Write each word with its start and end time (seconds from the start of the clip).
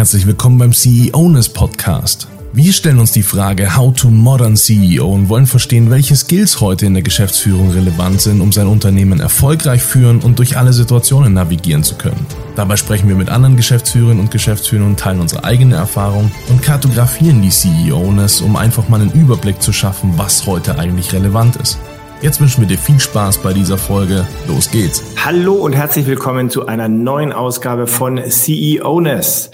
Herzlich 0.00 0.26
willkommen 0.26 0.56
beim 0.56 0.72
CEOness 0.72 1.50
Podcast. 1.50 2.26
Wir 2.54 2.72
stellen 2.72 3.00
uns 3.00 3.12
die 3.12 3.22
Frage 3.22 3.76
How 3.76 3.94
to 3.94 4.08
Modern 4.08 4.56
CEO 4.56 5.06
und 5.06 5.28
wollen 5.28 5.44
verstehen, 5.44 5.90
welche 5.90 6.16
Skills 6.16 6.62
heute 6.62 6.86
in 6.86 6.94
der 6.94 7.02
Geschäftsführung 7.02 7.70
relevant 7.72 8.22
sind, 8.22 8.40
um 8.40 8.50
sein 8.50 8.66
Unternehmen 8.66 9.20
erfolgreich 9.20 9.82
führen 9.82 10.20
und 10.20 10.38
durch 10.38 10.56
alle 10.56 10.72
Situationen 10.72 11.34
navigieren 11.34 11.82
zu 11.82 11.96
können. 11.96 12.24
Dabei 12.56 12.78
sprechen 12.78 13.10
wir 13.10 13.14
mit 13.14 13.28
anderen 13.28 13.56
Geschäftsführerinnen 13.56 14.20
und 14.20 14.30
Geschäftsführern 14.30 14.86
und 14.86 14.98
teilen 14.98 15.20
unsere 15.20 15.44
eigene 15.44 15.76
Erfahrung 15.76 16.30
und 16.48 16.62
kartografieren 16.62 17.42
die 17.42 17.50
CEOness, 17.50 18.40
um 18.40 18.56
einfach 18.56 18.88
mal 18.88 19.02
einen 19.02 19.12
Überblick 19.12 19.60
zu 19.60 19.74
schaffen, 19.74 20.14
was 20.16 20.46
heute 20.46 20.78
eigentlich 20.78 21.12
relevant 21.12 21.56
ist. 21.56 21.78
Jetzt 22.22 22.38
wünschen 22.38 22.60
wir 22.60 22.68
dir 22.68 22.76
viel 22.76 23.00
Spaß 23.00 23.38
bei 23.38 23.54
dieser 23.54 23.78
Folge. 23.78 24.26
Los 24.46 24.70
geht's. 24.70 25.02
Hallo 25.24 25.54
und 25.54 25.72
herzlich 25.72 26.06
willkommen 26.06 26.50
zu 26.50 26.66
einer 26.66 26.86
neuen 26.86 27.32
Ausgabe 27.32 27.86
von 27.86 28.20
CEOness. 28.28 29.50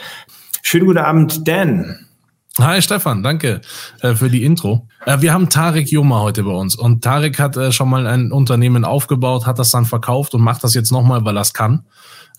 Schönen 0.68 0.86
guten 0.86 0.98
Abend, 0.98 1.46
Dan. 1.46 2.08
Hi 2.58 2.82
Stefan, 2.82 3.22
danke 3.22 3.60
äh, 4.00 4.14
für 4.16 4.28
die 4.28 4.42
Intro. 4.42 4.88
Äh, 5.04 5.20
wir 5.20 5.32
haben 5.32 5.48
Tarek 5.48 5.92
Juma 5.92 6.22
heute 6.22 6.42
bei 6.42 6.50
uns 6.50 6.74
und 6.74 7.04
Tarek 7.04 7.38
hat 7.38 7.56
äh, 7.56 7.70
schon 7.70 7.88
mal 7.88 8.04
ein 8.08 8.32
Unternehmen 8.32 8.84
aufgebaut, 8.84 9.46
hat 9.46 9.60
das 9.60 9.70
dann 9.70 9.84
verkauft 9.84 10.34
und 10.34 10.42
macht 10.42 10.64
das 10.64 10.74
jetzt 10.74 10.90
nochmal, 10.90 11.24
weil 11.24 11.38
er 11.38 11.42
es 11.42 11.54
kann. 11.54 11.84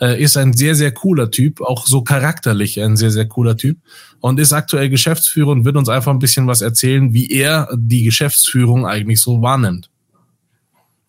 Äh, 0.01 0.21
ist 0.21 0.35
ein 0.35 0.51
sehr, 0.51 0.75
sehr 0.75 0.91
cooler 0.91 1.31
Typ, 1.31 1.61
auch 1.61 1.87
so 1.87 2.01
charakterlich 2.01 2.81
ein 2.83 2.97
sehr, 2.97 3.11
sehr 3.11 3.29
cooler 3.29 3.55
Typ 3.55 3.77
und 4.19 4.41
ist 4.41 4.51
aktuell 4.51 4.89
Geschäftsführer 4.89 5.51
und 5.51 5.63
wird 5.63 5.77
uns 5.77 5.87
einfach 5.87 6.11
ein 6.11 6.19
bisschen 6.19 6.47
was 6.47 6.61
erzählen, 6.61 7.13
wie 7.13 7.31
er 7.31 7.69
die 7.77 8.03
Geschäftsführung 8.03 8.85
eigentlich 8.85 9.21
so 9.21 9.41
wahrnimmt. 9.41 9.89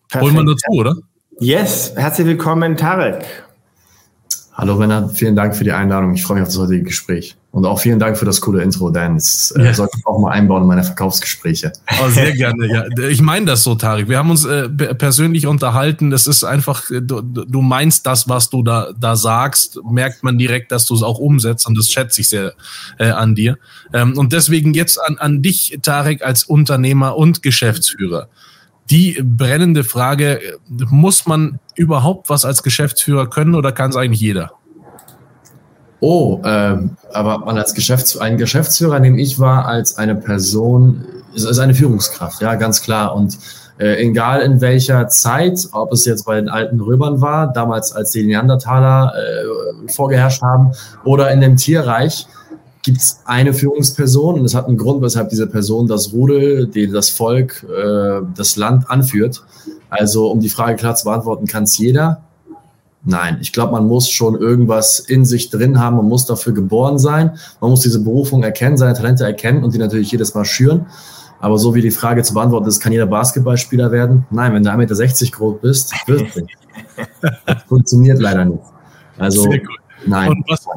Perfekt. 0.07 0.23
Holen 0.23 0.45
wir 0.45 0.53
dazu, 0.53 0.71
oder? 0.71 0.95
Yes, 1.41 1.91
herzlich 1.97 2.27
willkommen, 2.27 2.77
Tarek. 2.77 3.48
Hallo 4.59 4.75
Renat, 4.75 5.13
vielen 5.13 5.37
Dank 5.37 5.55
für 5.55 5.63
die 5.63 5.71
Einladung. 5.71 6.13
Ich 6.13 6.23
freue 6.23 6.35
mich 6.35 6.41
auf 6.41 6.49
das 6.49 6.57
heutige 6.57 6.83
Gespräch. 6.83 7.37
Und 7.51 7.65
auch 7.65 7.79
vielen 7.79 7.97
Dank 7.97 8.17
für 8.17 8.25
das 8.25 8.41
coole 8.41 8.61
Intro, 8.61 8.89
Dan. 8.89 9.15
Das 9.15 9.51
äh, 9.51 9.63
ja. 9.63 9.73
sollte 9.73 9.93
ich 9.97 10.05
auch 10.05 10.19
mal 10.19 10.31
einbauen 10.31 10.63
in 10.63 10.67
meine 10.67 10.83
Verkaufsgespräche. 10.83 11.71
Oh, 12.03 12.09
sehr 12.09 12.33
gerne, 12.33 12.67
ja. 12.67 12.83
Ich 13.07 13.21
meine 13.21 13.45
das 13.45 13.63
so, 13.63 13.75
Tarek. 13.75 14.09
Wir 14.09 14.17
haben 14.17 14.29
uns 14.29 14.43
äh, 14.43 14.67
persönlich 14.67 15.47
unterhalten. 15.47 16.09
Das 16.09 16.27
ist 16.27 16.43
einfach, 16.43 16.91
äh, 16.91 17.01
du, 17.01 17.21
du 17.21 17.61
meinst 17.61 18.05
das, 18.05 18.27
was 18.27 18.49
du 18.49 18.61
da, 18.61 18.89
da 18.99 19.15
sagst, 19.15 19.79
merkt 19.89 20.23
man 20.23 20.37
direkt, 20.37 20.73
dass 20.73 20.85
du 20.85 20.93
es 20.93 21.03
auch 21.03 21.19
umsetzt. 21.19 21.65
Und 21.65 21.77
das 21.77 21.87
schätze 21.87 22.19
ich 22.19 22.27
sehr 22.27 22.51
äh, 22.97 23.11
an 23.11 23.35
dir. 23.35 23.57
Ähm, 23.93 24.17
und 24.17 24.33
deswegen 24.33 24.73
jetzt 24.73 24.97
an, 24.97 25.17
an 25.19 25.41
dich, 25.41 25.79
Tarek, 25.81 26.21
als 26.21 26.43
Unternehmer 26.43 27.15
und 27.15 27.43
Geschäftsführer 27.43 28.27
die 28.89 29.21
brennende 29.23 29.83
Frage, 29.83 30.41
muss 30.67 31.25
man 31.25 31.59
überhaupt 31.75 32.29
was 32.29 32.43
als 32.43 32.63
Geschäftsführer 32.63 33.29
können 33.29 33.55
oder 33.55 33.71
kann 33.71 33.91
es 33.91 33.95
eigentlich 33.95 34.21
jeder? 34.21 34.51
Oh, 36.01 36.39
ähm, 36.45 36.91
aber 37.11 37.39
man 37.39 37.57
als 37.57 37.73
Geschäfts 37.73 38.17
ein 38.17 38.37
Geschäftsführer 38.37 38.99
nehme 38.99 39.19
ich 39.19 39.39
wahr 39.39 39.65
als 39.65 39.97
eine 39.97 40.15
Person, 40.15 41.03
ist, 41.33 41.43
ist 41.43 41.59
eine 41.59 41.75
Führungskraft, 41.75 42.41
ja, 42.41 42.55
ganz 42.55 42.81
klar. 42.81 43.15
Und 43.15 43.37
äh, 43.79 44.01
egal 44.01 44.41
in 44.41 44.61
welcher 44.61 45.07
Zeit, 45.09 45.67
ob 45.73 45.91
es 45.91 46.05
jetzt 46.05 46.25
bei 46.25 46.35
den 46.35 46.49
alten 46.49 46.79
Römern 46.79 47.21
war, 47.21 47.51
damals 47.51 47.91
als 47.93 48.11
die 48.11 48.25
Neandertaler 48.25 49.13
äh, 49.13 49.91
vorgeherrscht 49.91 50.41
haben, 50.41 50.71
oder 51.03 51.31
in 51.31 51.41
dem 51.41 51.57
Tierreich, 51.57 52.27
gibt 52.81 52.99
es 52.99 53.19
eine 53.25 53.53
Führungsperson 53.53 54.39
und 54.39 54.45
es 54.45 54.55
hat 54.55 54.67
einen 54.67 54.77
Grund, 54.77 55.01
weshalb 55.01 55.29
diese 55.29 55.47
Person 55.47 55.87
das 55.87 56.13
Rudel, 56.13 56.67
die 56.67 56.89
das 56.89 57.09
Volk, 57.09 57.63
äh, 57.63 58.21
das 58.35 58.55
Land 58.55 58.89
anführt. 58.89 59.43
Also 59.89 60.31
um 60.31 60.39
die 60.39 60.49
Frage 60.49 60.75
klar 60.75 60.95
zu 60.95 61.05
beantworten, 61.05 61.45
kann 61.45 61.63
es 61.63 61.77
jeder? 61.77 62.21
Nein, 63.03 63.37
ich 63.41 63.53
glaube, 63.53 63.71
man 63.71 63.87
muss 63.87 64.09
schon 64.09 64.35
irgendwas 64.35 64.99
in 64.99 65.23
sich 65.23 65.49
drin 65.49 65.79
haben, 65.79 65.95
man 65.95 66.07
muss 66.07 66.25
dafür 66.25 66.53
geboren 66.53 66.99
sein, 66.99 67.37
man 67.61 67.71
muss 67.71 67.81
diese 67.81 68.03
Berufung 68.03 68.43
erkennen, 68.43 68.77
seine 68.77 68.93
Talente 68.93 69.23
erkennen 69.23 69.63
und 69.63 69.73
die 69.73 69.77
natürlich 69.77 70.11
jedes 70.11 70.33
Mal 70.33 70.45
schüren. 70.45 70.85
Aber 71.39 71.57
so 71.57 71.73
wie 71.73 71.81
die 71.81 71.91
Frage 71.91 72.21
zu 72.23 72.33
beantworten 72.33 72.67
ist, 72.67 72.81
kann 72.81 72.91
jeder 72.91 73.05
Basketballspieler 73.05 73.91
werden? 73.91 74.25
Nein, 74.29 74.53
wenn 74.53 74.63
du 74.63 74.69
1,60 74.69 74.75
Meter 74.77 75.37
groß 75.37 75.61
bist, 75.61 75.93
wirst 76.07 76.35
du. 76.35 76.45
Das 77.45 77.63
funktioniert 77.63 78.19
leider 78.19 78.43
nicht. 78.43 78.63
Also, 79.17 79.49
nein. 80.05 80.29
Und 80.29 80.45
was, 80.49 80.67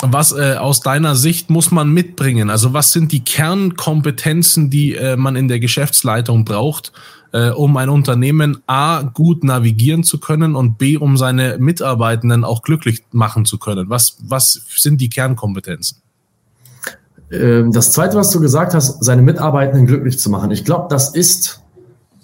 was 0.00 0.32
äh, 0.32 0.56
aus 0.56 0.80
deiner 0.80 1.14
Sicht 1.14 1.50
muss 1.50 1.70
man 1.70 1.92
mitbringen? 1.92 2.50
Also 2.50 2.72
was 2.72 2.92
sind 2.92 3.12
die 3.12 3.24
Kernkompetenzen, 3.24 4.70
die 4.70 4.94
äh, 4.94 5.16
man 5.16 5.36
in 5.36 5.48
der 5.48 5.60
Geschäftsleitung 5.60 6.44
braucht, 6.44 6.92
äh, 7.32 7.50
um 7.50 7.76
ein 7.76 7.88
Unternehmen 7.88 8.62
A 8.66 9.02
gut 9.02 9.44
navigieren 9.44 10.04
zu 10.04 10.18
können 10.18 10.54
und 10.54 10.78
B 10.78 10.96
um 10.96 11.16
seine 11.16 11.58
Mitarbeitenden 11.58 12.44
auch 12.44 12.62
glücklich 12.62 13.04
machen 13.12 13.44
zu 13.44 13.58
können? 13.58 13.90
Was, 13.90 14.18
was 14.22 14.62
sind 14.76 15.00
die 15.00 15.08
Kernkompetenzen? 15.08 15.98
Ähm, 17.30 17.72
das 17.72 17.92
zweite, 17.92 18.16
was 18.16 18.30
du 18.30 18.40
gesagt 18.40 18.74
hast, 18.74 19.04
seine 19.04 19.22
Mitarbeitenden 19.22 19.86
glücklich 19.86 20.18
zu 20.18 20.30
machen. 20.30 20.50
Ich 20.50 20.64
glaube, 20.64 20.86
das 20.90 21.14
ist 21.14 21.62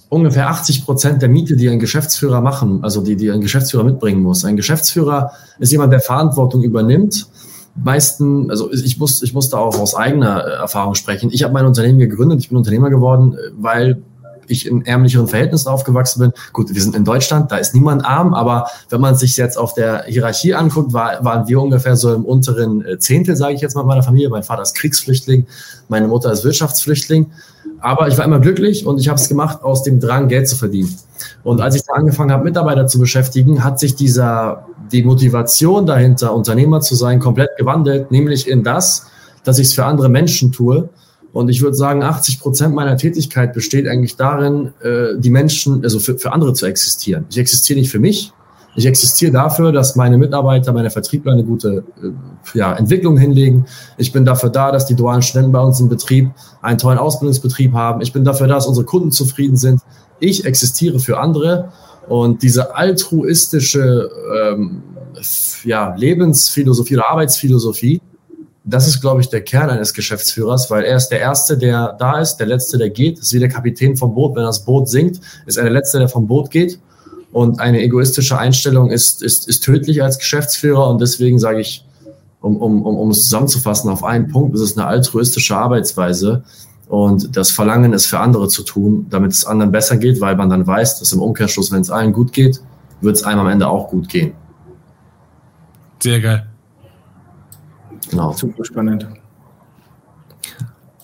ungefähr 0.08 0.48
80 0.48 0.84
Prozent 0.84 1.22
der 1.22 1.28
Miete, 1.28 1.56
die 1.56 1.68
ein 1.68 1.80
Geschäftsführer 1.80 2.40
machen, 2.40 2.82
also 2.82 3.02
die, 3.02 3.16
die 3.16 3.30
ein 3.30 3.40
Geschäftsführer 3.40 3.84
mitbringen 3.84 4.22
muss. 4.22 4.44
Ein 4.44 4.56
Geschäftsführer 4.56 5.32
ist 5.58 5.72
jemand, 5.72 5.92
der 5.92 6.00
Verantwortung 6.00 6.62
übernimmt 6.62 7.26
meisten, 7.82 8.50
also 8.50 8.72
ich 8.72 8.98
muss, 8.98 9.22
ich 9.22 9.34
muss 9.34 9.48
da 9.48 9.58
auch 9.58 9.78
aus 9.78 9.94
eigener 9.94 10.46
äh, 10.46 10.50
Erfahrung 10.60 10.94
sprechen. 10.94 11.30
Ich 11.32 11.42
habe 11.42 11.52
mein 11.52 11.66
Unternehmen 11.66 11.98
gegründet, 11.98 12.40
ich 12.40 12.48
bin 12.48 12.58
Unternehmer 12.58 12.90
geworden, 12.90 13.34
äh, 13.34 13.50
weil 13.56 14.02
ich 14.48 14.66
in 14.66 14.84
ärmlicheren 14.84 15.28
Verhältnissen 15.28 15.68
aufgewachsen 15.68 16.20
bin. 16.20 16.32
Gut, 16.52 16.74
wir 16.74 16.82
sind 16.82 16.94
in 16.94 17.04
Deutschland, 17.04 17.50
da 17.52 17.56
ist 17.56 17.74
niemand 17.74 18.04
arm, 18.04 18.34
aber 18.34 18.68
wenn 18.90 19.00
man 19.00 19.14
sich 19.14 19.36
jetzt 19.36 19.56
auf 19.56 19.74
der 19.74 20.04
Hierarchie 20.04 20.54
anguckt, 20.54 20.92
war, 20.92 21.24
waren 21.24 21.48
wir 21.48 21.60
ungefähr 21.60 21.96
so 21.96 22.14
im 22.14 22.24
unteren 22.24 22.84
äh, 22.84 22.98
Zehntel, 22.98 23.36
sage 23.36 23.54
ich 23.54 23.60
jetzt 23.60 23.74
mal, 23.74 23.84
meiner 23.84 24.02
Familie. 24.02 24.28
Mein 24.28 24.42
Vater 24.42 24.62
ist 24.62 24.74
Kriegsflüchtling, 24.74 25.46
meine 25.88 26.08
Mutter 26.08 26.32
ist 26.32 26.44
Wirtschaftsflüchtling. 26.44 27.30
Aber 27.80 28.08
ich 28.08 28.16
war 28.16 28.24
immer 28.24 28.40
glücklich 28.40 28.86
und 28.86 28.98
ich 28.98 29.08
habe 29.08 29.20
es 29.20 29.28
gemacht 29.28 29.62
aus 29.62 29.82
dem 29.82 30.00
Drang, 30.00 30.28
Geld 30.28 30.48
zu 30.48 30.56
verdienen. 30.56 30.96
Und 31.42 31.60
als 31.60 31.76
ich 31.76 31.82
angefangen 31.92 32.32
habe, 32.32 32.44
Mitarbeiter 32.44 32.86
zu 32.86 32.98
beschäftigen, 32.98 33.62
hat 33.62 33.78
sich 33.78 33.94
dieser, 33.94 34.66
die 34.90 35.02
Motivation 35.02 35.84
dahinter, 35.86 36.34
Unternehmer 36.34 36.80
zu 36.80 36.94
sein, 36.94 37.20
komplett 37.20 37.50
gewandelt, 37.58 38.10
nämlich 38.10 38.48
in 38.48 38.64
das, 38.64 39.06
dass 39.44 39.58
ich 39.58 39.68
es 39.68 39.74
für 39.74 39.84
andere 39.84 40.08
Menschen 40.08 40.52
tue. 40.52 40.88
Und 41.34 41.50
ich 41.50 41.60
würde 41.60 41.76
sagen, 41.76 42.02
80 42.02 42.40
Prozent 42.40 42.74
meiner 42.74 42.96
Tätigkeit 42.96 43.52
besteht 43.52 43.86
eigentlich 43.88 44.16
darin, 44.16 44.72
äh, 44.82 45.18
die 45.18 45.30
Menschen, 45.30 45.82
also 45.82 45.98
für, 45.98 46.16
für 46.16 46.32
andere 46.32 46.54
zu 46.54 46.64
existieren. 46.64 47.26
Ich 47.28 47.36
existiere 47.36 47.78
nicht 47.80 47.90
für 47.90 47.98
mich, 47.98 48.32
ich 48.76 48.86
existiere 48.86 49.32
dafür, 49.32 49.72
dass 49.72 49.96
meine 49.96 50.16
Mitarbeiter, 50.16 50.72
meine 50.72 50.90
Vertriebler 50.90 51.32
eine 51.32 51.44
gute 51.44 51.84
äh, 52.02 52.58
ja, 52.58 52.72
Entwicklung 52.74 53.16
hinlegen. 53.16 53.66
Ich 53.98 54.12
bin 54.12 54.24
dafür 54.24 54.48
da, 54.50 54.72
dass 54.72 54.86
die 54.86 54.94
dualen 54.94 55.22
Studenten 55.22 55.52
bei 55.52 55.60
uns 55.60 55.80
im 55.80 55.88
Betrieb 55.88 56.30
einen 56.62 56.78
tollen 56.78 56.98
Ausbildungsbetrieb 56.98 57.72
haben. 57.72 58.00
Ich 58.00 58.12
bin 58.12 58.24
dafür 58.24 58.46
da, 58.46 58.54
dass 58.54 58.66
unsere 58.66 58.86
Kunden 58.86 59.10
zufrieden 59.10 59.56
sind. 59.56 59.80
Ich 60.20 60.44
existiere 60.44 60.98
für 61.00 61.18
andere 61.18 61.72
und 62.08 62.42
diese 62.42 62.74
altruistische 62.76 64.08
ähm, 64.36 64.82
ja, 65.64 65.94
Lebensphilosophie 65.96 66.96
oder 66.96 67.10
Arbeitsphilosophie, 67.10 68.00
das 68.64 68.88
ist, 68.88 69.02
glaube 69.02 69.20
ich, 69.20 69.28
der 69.28 69.42
Kern 69.42 69.68
eines 69.68 69.92
Geschäftsführers, 69.92 70.70
weil 70.70 70.84
er 70.84 70.96
ist 70.96 71.08
der 71.08 71.20
Erste, 71.20 71.58
der 71.58 71.92
da 71.98 72.18
ist, 72.18 72.36
der 72.36 72.46
Letzte, 72.46 72.78
der 72.78 72.88
geht. 72.88 73.18
Ist 73.18 73.34
wie 73.34 73.38
der 73.38 73.50
Kapitän 73.50 73.96
vom 73.96 74.14
Boot. 74.14 74.34
Wenn 74.34 74.44
das 74.44 74.64
Boot 74.64 74.88
sinkt, 74.88 75.20
ist 75.44 75.58
er 75.58 75.64
der 75.64 75.72
Letzte, 75.72 75.98
der 75.98 76.08
vom 76.08 76.26
Boot 76.26 76.50
geht. 76.50 76.78
Und 77.30 77.60
eine 77.60 77.82
egoistische 77.82 78.38
Einstellung 78.38 78.90
ist, 78.90 79.22
ist, 79.22 79.48
ist 79.48 79.64
tödlich 79.64 80.02
als 80.02 80.18
Geschäftsführer. 80.18 80.88
Und 80.88 81.00
deswegen 81.00 81.38
sage 81.38 81.60
ich, 81.60 81.84
um, 82.40 82.56
um, 82.56 82.86
um, 82.86 82.96
um 82.96 83.10
es 83.10 83.22
zusammenzufassen 83.24 83.90
auf 83.90 84.02
einen 84.02 84.28
Punkt, 84.28 84.54
ist 84.54 84.62
es 84.62 84.78
eine 84.78 84.86
altruistische 84.86 85.56
Arbeitsweise. 85.56 86.42
Und 86.88 87.36
das 87.36 87.50
Verlangen, 87.50 87.92
es 87.92 88.06
für 88.06 88.20
andere 88.20 88.48
zu 88.48 88.62
tun, 88.62 89.06
damit 89.10 89.32
es 89.32 89.44
anderen 89.44 89.72
besser 89.72 89.98
geht, 89.98 90.20
weil 90.22 90.36
man 90.36 90.48
dann 90.48 90.66
weiß, 90.66 91.00
dass 91.00 91.12
im 91.12 91.20
Umkehrschluss, 91.20 91.70
wenn 91.70 91.80
es 91.82 91.90
allen 91.90 92.12
gut 92.12 92.32
geht, 92.32 92.60
wird 93.02 93.16
es 93.16 93.24
einem 93.24 93.40
am 93.40 93.48
Ende 93.48 93.68
auch 93.68 93.88
gut 93.88 94.08
gehen. 94.08 94.32
Sehr 96.02 96.20
geil. 96.20 96.46
Genau. 98.14 98.32
Super 98.32 98.64
spannend. 98.64 99.08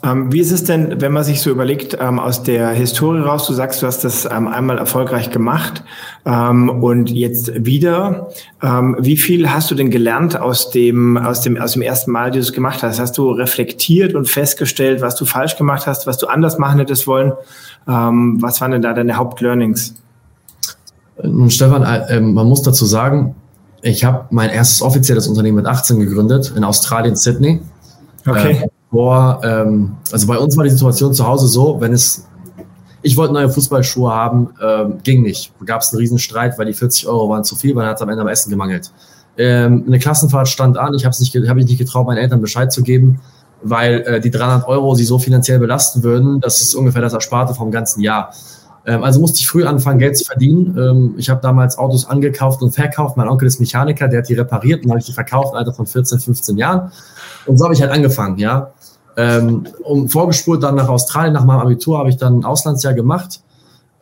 Ähm, 0.03 0.33
wie 0.33 0.41
ist 0.41 0.53
es 0.53 0.65
denn, 0.65 1.03
wenn 1.03 1.13
man 1.13 1.25
sich 1.25 1.43
so 1.43 1.51
überlegt, 1.51 1.99
ähm, 2.01 2.19
aus 2.19 2.43
der 2.43 2.71
Historie 2.71 3.21
raus, 3.21 3.47
du 3.47 3.53
sagst, 3.53 3.83
du 3.83 3.87
hast 3.87 4.03
das 4.03 4.25
ähm, 4.25 4.49
einmal 4.49 4.79
erfolgreich 4.79 5.31
gemacht 5.31 5.85
ähm, 6.25 6.71
und 6.71 7.11
jetzt 7.11 7.67
wieder. 7.67 8.29
Ähm, 8.63 8.97
wie 8.99 9.19
viel 9.19 9.51
hast 9.51 9.71
du 9.71 9.75
denn 9.75 9.91
gelernt 9.91 10.41
aus 10.41 10.71
dem, 10.71 11.19
aus 11.19 11.43
dem, 11.43 11.61
aus 11.61 11.73
dem 11.73 11.83
ersten 11.83 12.13
Mal, 12.13 12.31
die 12.31 12.39
du 12.39 12.45
es 12.45 12.55
gemacht 12.55 12.83
hast? 12.83 12.99
Hast 12.99 13.19
du 13.19 13.31
reflektiert 13.31 14.15
und 14.15 14.27
festgestellt, 14.27 15.03
was 15.03 15.17
du 15.17 15.27
falsch 15.27 15.57
gemacht 15.57 15.87
hast, 15.87 16.07
was 16.07 16.17
du 16.17 16.29
anders 16.29 16.57
machen 16.59 16.79
hättest 16.79 17.07
wollen? 17.07 17.33
Ähm, 17.87 18.39
was 18.41 18.61
waren 18.63 18.71
denn 18.71 18.83
da 18.83 18.95
deine 18.95 19.17
Hauptlearnings? 19.17 19.97
Stefan, 21.49 21.83
äh, 21.83 22.21
man 22.21 22.47
muss 22.47 22.63
dazu 22.63 22.87
sagen, 22.87 23.35
ich 23.83 24.05
habe 24.05 24.27
mein 24.31 24.51
erstes 24.51 24.83
offizielles 24.83 25.27
Unternehmen 25.27 25.57
mit 25.57 25.67
18 25.67 26.01
gegründet 26.01 26.53
in 26.57 26.65
Australien, 26.65 27.17
Sydney. 27.17 27.61
Okay. 28.27 28.63
Äh, 28.63 28.69
vor, 28.91 29.41
ähm, 29.45 29.97
also 30.11 30.27
bei 30.27 30.37
uns 30.37 30.57
war 30.57 30.65
die 30.65 30.71
Situation 30.71 31.15
zu 31.15 31.27
Hause 31.27 31.47
so, 31.47 31.81
wenn 31.81 31.93
es, 31.93 32.27
ich 33.03 33.17
wollte 33.17 33.33
neue 33.33 33.49
Fußballschuhe 33.49 34.13
haben, 34.13 34.51
ähm, 34.63 34.99
ging 35.03 35.23
nicht. 35.23 35.53
Da 35.61 35.65
gab 35.65 35.83
es 35.83 35.93
einen 35.93 36.01
Riesenstreit, 36.01 36.59
weil 36.59 36.67
die 36.67 36.73
40 36.73 37.07
Euro 37.07 37.29
waren 37.29 37.45
zu 37.45 37.57
viel, 37.57 37.75
weil 37.75 37.83
dann 37.83 37.91
hat 37.91 37.97
es 37.97 38.03
am 38.03 38.09
Ende 38.09 38.23
am 38.23 38.29
Essen 38.29 38.51
gemangelt. 38.51 38.93
Ähm, 39.39 39.85
eine 39.87 39.99
Klassenfahrt 39.99 40.49
stand 40.49 40.77
an. 40.77 40.95
Ich 40.95 41.05
habe 41.05 41.17
nicht, 41.19 41.35
hab 41.35 41.57
ich 41.57 41.67
nicht 41.67 41.79
getraut, 41.79 42.07
meinen 42.07 42.19
Eltern 42.19 42.41
Bescheid 42.41 42.73
zu 42.73 42.83
geben, 42.83 43.21
weil 43.63 44.01
äh, 44.01 44.21
die 44.21 44.31
300 44.31 44.67
Euro 44.67 44.95
sie 44.95 45.05
so 45.05 45.19
finanziell 45.19 45.61
belasten 45.61 46.03
würden. 46.03 46.41
Das 46.41 46.61
ist 46.61 46.75
ungefähr 46.75 47.01
das 47.01 47.13
Ersparte 47.13 47.55
vom 47.55 47.71
ganzen 47.71 48.01
Jahr. 48.01 48.35
Ähm, 48.87 49.05
also 49.05 49.21
musste 49.21 49.39
ich 49.39 49.49
früh 49.49 49.65
anfangen, 49.65 49.99
Geld 49.99 50.17
zu 50.17 50.25
verdienen. 50.25 50.77
Ähm, 50.79 51.15
ich 51.17 51.31
habe 51.31 51.41
damals 51.41 51.79
Autos 51.79 52.07
angekauft 52.07 52.63
und 52.63 52.73
verkauft. 52.73 53.17
Mein 53.17 53.29
Onkel 53.29 53.47
ist 53.47 53.61
Mechaniker, 53.61 54.09
der 54.09 54.21
hat 54.21 54.29
die 54.29 54.35
repariert 54.35 54.85
und 54.85 54.91
habe 54.91 55.01
ich 55.01 55.07
die 55.07 55.13
verkauft, 55.13 55.55
Alter 55.55 55.73
von 55.73 55.87
14, 55.87 56.19
15 56.19 56.57
Jahren. 56.57 56.91
Und 57.47 57.59
so 57.59 57.65
habe 57.65 57.75
ich 57.75 57.83
halt 57.83 57.93
angefangen, 57.93 58.39
ja. 58.39 58.71
Ähm, 59.17 59.67
um 59.83 60.09
vorgespult 60.09 60.63
dann 60.63 60.77
nach 60.77 60.89
Australien, 60.89 61.35
nach 61.35 61.45
meinem 61.45 61.61
Abitur 61.61 61.99
habe 61.99 62.09
ich 62.09 62.17
dann 62.17 62.39
ein 62.39 62.45
Auslandsjahr 62.45 62.95
gemacht. 62.95 63.41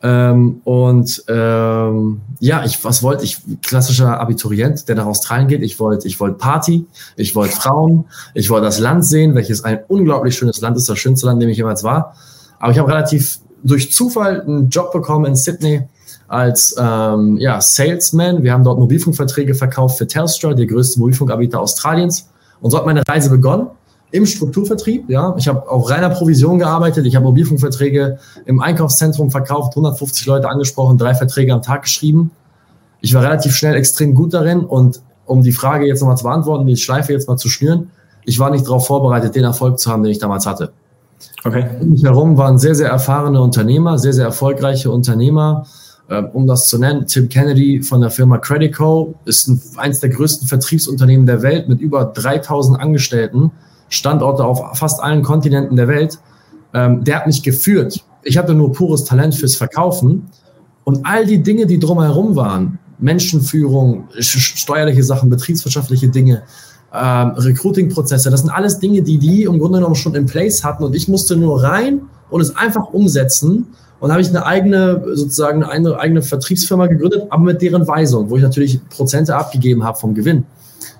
Und 0.01 1.23
ähm, 1.27 2.21
ja, 2.39 2.63
ich, 2.63 2.85
was 2.85 3.03
wollte 3.03 3.25
ich? 3.25 3.41
Klassischer 3.61 4.17
Abiturient, 4.21 4.87
der 4.87 4.95
nach 4.95 5.05
Australien 5.05 5.49
geht. 5.49 5.61
Ich 5.61 5.77
wollte, 5.77 6.07
ich 6.07 6.21
wollte 6.21 6.37
Party, 6.37 6.85
ich 7.17 7.35
wollte 7.35 7.53
Frauen, 7.53 8.05
ich 8.33 8.49
wollte 8.49 8.65
das 8.65 8.79
Land 8.79 9.03
sehen, 9.03 9.35
welches 9.35 9.65
ein 9.65 9.79
unglaublich 9.89 10.37
schönes 10.37 10.61
Land 10.61 10.77
ist, 10.77 10.87
das 10.87 10.97
schönste 10.97 11.25
Land, 11.25 11.41
in 11.41 11.47
dem 11.47 11.49
ich 11.49 11.57
jemals 11.57 11.83
war. 11.83 12.15
Aber 12.59 12.71
ich 12.71 12.79
habe 12.79 12.89
relativ 12.89 13.39
durch 13.63 13.91
Zufall 13.91 14.41
einen 14.41 14.69
Job 14.69 14.91
bekommen 14.91 15.25
in 15.25 15.35
Sydney 15.35 15.83
als 16.27 16.75
ähm, 16.79 17.37
ja, 17.37 17.59
Salesman. 17.59 18.43
Wir 18.43 18.53
haben 18.53 18.63
dort 18.63 18.79
Mobilfunkverträge 18.79 19.55
verkauft 19.55 19.97
für 19.97 20.07
Telstra, 20.07 20.53
der 20.53 20.65
größte 20.65 20.99
Mobilfunkanbieter 20.99 21.59
Australiens. 21.59 22.29
Und 22.61 22.71
so 22.71 22.77
hat 22.77 22.85
meine 22.85 23.07
Reise 23.07 23.29
begonnen 23.29 23.67
im 24.11 24.25
Strukturvertrieb. 24.25 25.09
Ja, 25.09 25.35
ich 25.37 25.47
habe 25.47 25.69
auf 25.69 25.89
reiner 25.89 26.09
Provision 26.09 26.59
gearbeitet. 26.59 27.05
Ich 27.05 27.15
habe 27.15 27.25
Mobilfunkverträge 27.25 28.19
im 28.45 28.59
Einkaufszentrum 28.59 29.31
verkauft, 29.31 29.71
150 29.71 30.25
Leute 30.25 30.49
angesprochen, 30.49 30.97
drei 30.97 31.15
Verträge 31.15 31.53
am 31.53 31.61
Tag 31.61 31.83
geschrieben. 31.83 32.31
Ich 33.01 33.13
war 33.13 33.23
relativ 33.23 33.55
schnell 33.55 33.75
extrem 33.75 34.13
gut 34.13 34.33
darin 34.33 34.61
und 34.61 35.01
um 35.25 35.43
die 35.43 35.51
Frage 35.51 35.85
jetzt 35.85 36.01
nochmal 36.01 36.17
zu 36.17 36.23
beantworten, 36.23 36.65
die 36.65 36.75
Schleife 36.75 37.13
jetzt 37.13 37.27
mal 37.27 37.37
zu 37.37 37.49
schnüren, 37.49 37.91
ich 38.25 38.39
war 38.39 38.49
nicht 38.49 38.65
darauf 38.65 38.87
vorbereitet, 38.87 39.35
den 39.35 39.43
Erfolg 39.43 39.79
zu 39.79 39.89
haben, 39.89 40.03
den 40.03 40.11
ich 40.11 40.19
damals 40.19 40.45
hatte. 40.45 40.73
Okay. 41.43 41.65
Um 41.79 41.89
mich 41.91 42.03
herum 42.03 42.37
waren 42.37 42.57
sehr, 42.57 42.75
sehr 42.75 42.89
erfahrene 42.89 43.41
Unternehmer, 43.41 43.97
sehr, 43.97 44.13
sehr 44.13 44.25
erfolgreiche 44.25 44.91
Unternehmer. 44.91 45.65
Ähm, 46.09 46.29
um 46.33 46.47
das 46.47 46.67
zu 46.67 46.79
nennen, 46.79 47.05
Tim 47.07 47.29
Kennedy 47.29 47.83
von 47.83 48.01
der 48.01 48.09
Firma 48.09 48.39
Credico 48.39 49.13
ist 49.25 49.47
ein, 49.47 49.61
eines 49.77 49.99
der 49.99 50.09
größten 50.09 50.47
Vertriebsunternehmen 50.47 51.25
der 51.25 51.41
Welt 51.41 51.69
mit 51.69 51.79
über 51.79 52.05
3000 52.05 52.79
Angestellten, 52.79 53.51
Standorte 53.89 54.43
auf 54.43 54.77
fast 54.77 55.01
allen 55.01 55.23
Kontinenten 55.23 55.75
der 55.75 55.87
Welt. 55.87 56.19
Ähm, 56.73 57.03
der 57.03 57.17
hat 57.17 57.27
mich 57.27 57.43
geführt. 57.43 58.03
Ich 58.23 58.37
hatte 58.37 58.53
nur 58.53 58.73
pures 58.73 59.03
Talent 59.03 59.35
fürs 59.35 59.55
Verkaufen. 59.55 60.29
Und 60.83 61.05
all 61.05 61.25
die 61.25 61.43
Dinge, 61.43 61.67
die 61.67 61.79
drumherum 61.79 62.35
waren, 62.35 62.79
Menschenführung, 62.97 64.07
steuerliche 64.19 65.03
Sachen, 65.03 65.29
betriebswirtschaftliche 65.29 66.09
Dinge, 66.09 66.43
ähm, 66.93 67.31
Recruiting-Prozesse. 67.31 68.29
Das 68.29 68.41
sind 68.41 68.49
alles 68.49 68.79
Dinge, 68.79 69.01
die 69.01 69.17
die 69.17 69.43
im 69.43 69.59
Grunde 69.59 69.79
genommen 69.79 69.95
schon 69.95 70.15
in 70.15 70.25
place 70.25 70.63
hatten 70.63 70.83
und 70.83 70.95
ich 70.95 71.07
musste 71.07 71.35
nur 71.35 71.63
rein 71.63 72.01
und 72.29 72.41
es 72.41 72.55
einfach 72.55 72.93
umsetzen. 72.93 73.67
Und 73.99 74.11
habe 74.11 74.21
ich 74.21 74.29
eine 74.29 74.45
eigene, 74.45 75.03
sozusagen 75.13 75.61
eine 75.61 75.99
eigene 75.99 76.21
Vertriebsfirma 76.21 76.87
gegründet, 76.87 77.23
aber 77.29 77.43
mit 77.43 77.61
deren 77.61 77.85
Weisung, 77.85 78.29
wo 78.29 78.37
ich 78.37 78.43
natürlich 78.43 78.79
Prozente 78.89 79.35
abgegeben 79.35 79.83
habe 79.83 79.99
vom 79.99 80.13
Gewinn. 80.13 80.45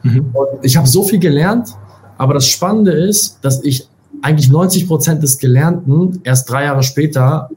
Mhm. 0.04 0.32
Und 0.34 0.48
ich 0.64 0.76
habe 0.76 0.86
so 0.86 1.04
viel 1.04 1.20
gelernt, 1.20 1.70
aber 2.18 2.34
das 2.34 2.48
Spannende 2.48 2.92
ist, 2.92 3.40
dass 3.42 3.64
ich 3.64 3.88
eigentlich 4.22 4.50
90 4.50 4.88
Prozent 4.88 5.24
des 5.24 5.38
Gelernten 5.38 6.20
erst 6.26 6.50
drei 6.50 6.66
Jahre 6.66 6.84
später 6.84 7.50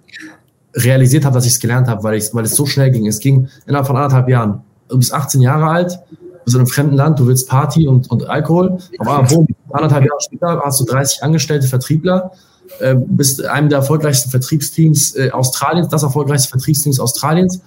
realisiert 0.74 1.24
habe, 1.24 1.34
dass 1.34 1.44
ich 1.44 1.54
es 1.54 1.60
gelernt 1.60 1.88
habe, 1.88 2.02
weil, 2.04 2.16
ich, 2.16 2.32
weil 2.32 2.44
es 2.44 2.54
so 2.54 2.66
schnell 2.66 2.90
ging. 2.90 3.06
Es 3.06 3.18
ging 3.18 3.48
innerhalb 3.66 3.86
von 3.86 3.96
anderthalb 3.96 4.28
Jahren. 4.28 4.62
Du 4.88 4.98
bist 4.98 5.12
18 5.12 5.40
Jahre 5.40 5.66
alt, 5.66 5.98
bist 6.44 6.56
in 6.56 6.60
einem 6.60 6.68
fremden 6.68 6.96
Land, 6.96 7.18
du 7.18 7.26
willst 7.26 7.48
Party 7.48 7.86
und, 7.86 8.10
und 8.10 8.28
Alkohol. 8.28 8.78
Aber 8.98 9.22
boom, 9.24 9.46
anderthalb 9.70 10.04
Jahre 10.04 10.20
später 10.20 10.60
hast 10.64 10.80
du 10.80 10.84
30 10.84 11.22
angestellte 11.22 11.66
Vertriebler, 11.66 12.32
äh, 12.80 12.94
bist 12.94 13.44
einem 13.44 13.68
der 13.68 13.78
erfolgreichsten 13.78 14.30
Vertriebsteams 14.30 15.16
äh, 15.16 15.30
Australiens, 15.30 15.88
das 15.88 16.02
erfolgreichste 16.02 16.48
Vertriebsteams 16.48 17.00
Australiens. 17.00 17.60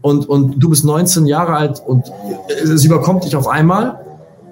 Und, 0.00 0.28
und 0.28 0.62
du 0.62 0.70
bist 0.70 0.84
19 0.84 1.26
Jahre 1.26 1.54
alt 1.54 1.82
und 1.84 2.04
es 2.62 2.84
überkommt 2.84 3.24
dich 3.24 3.34
auf 3.34 3.48
einmal. 3.48 4.00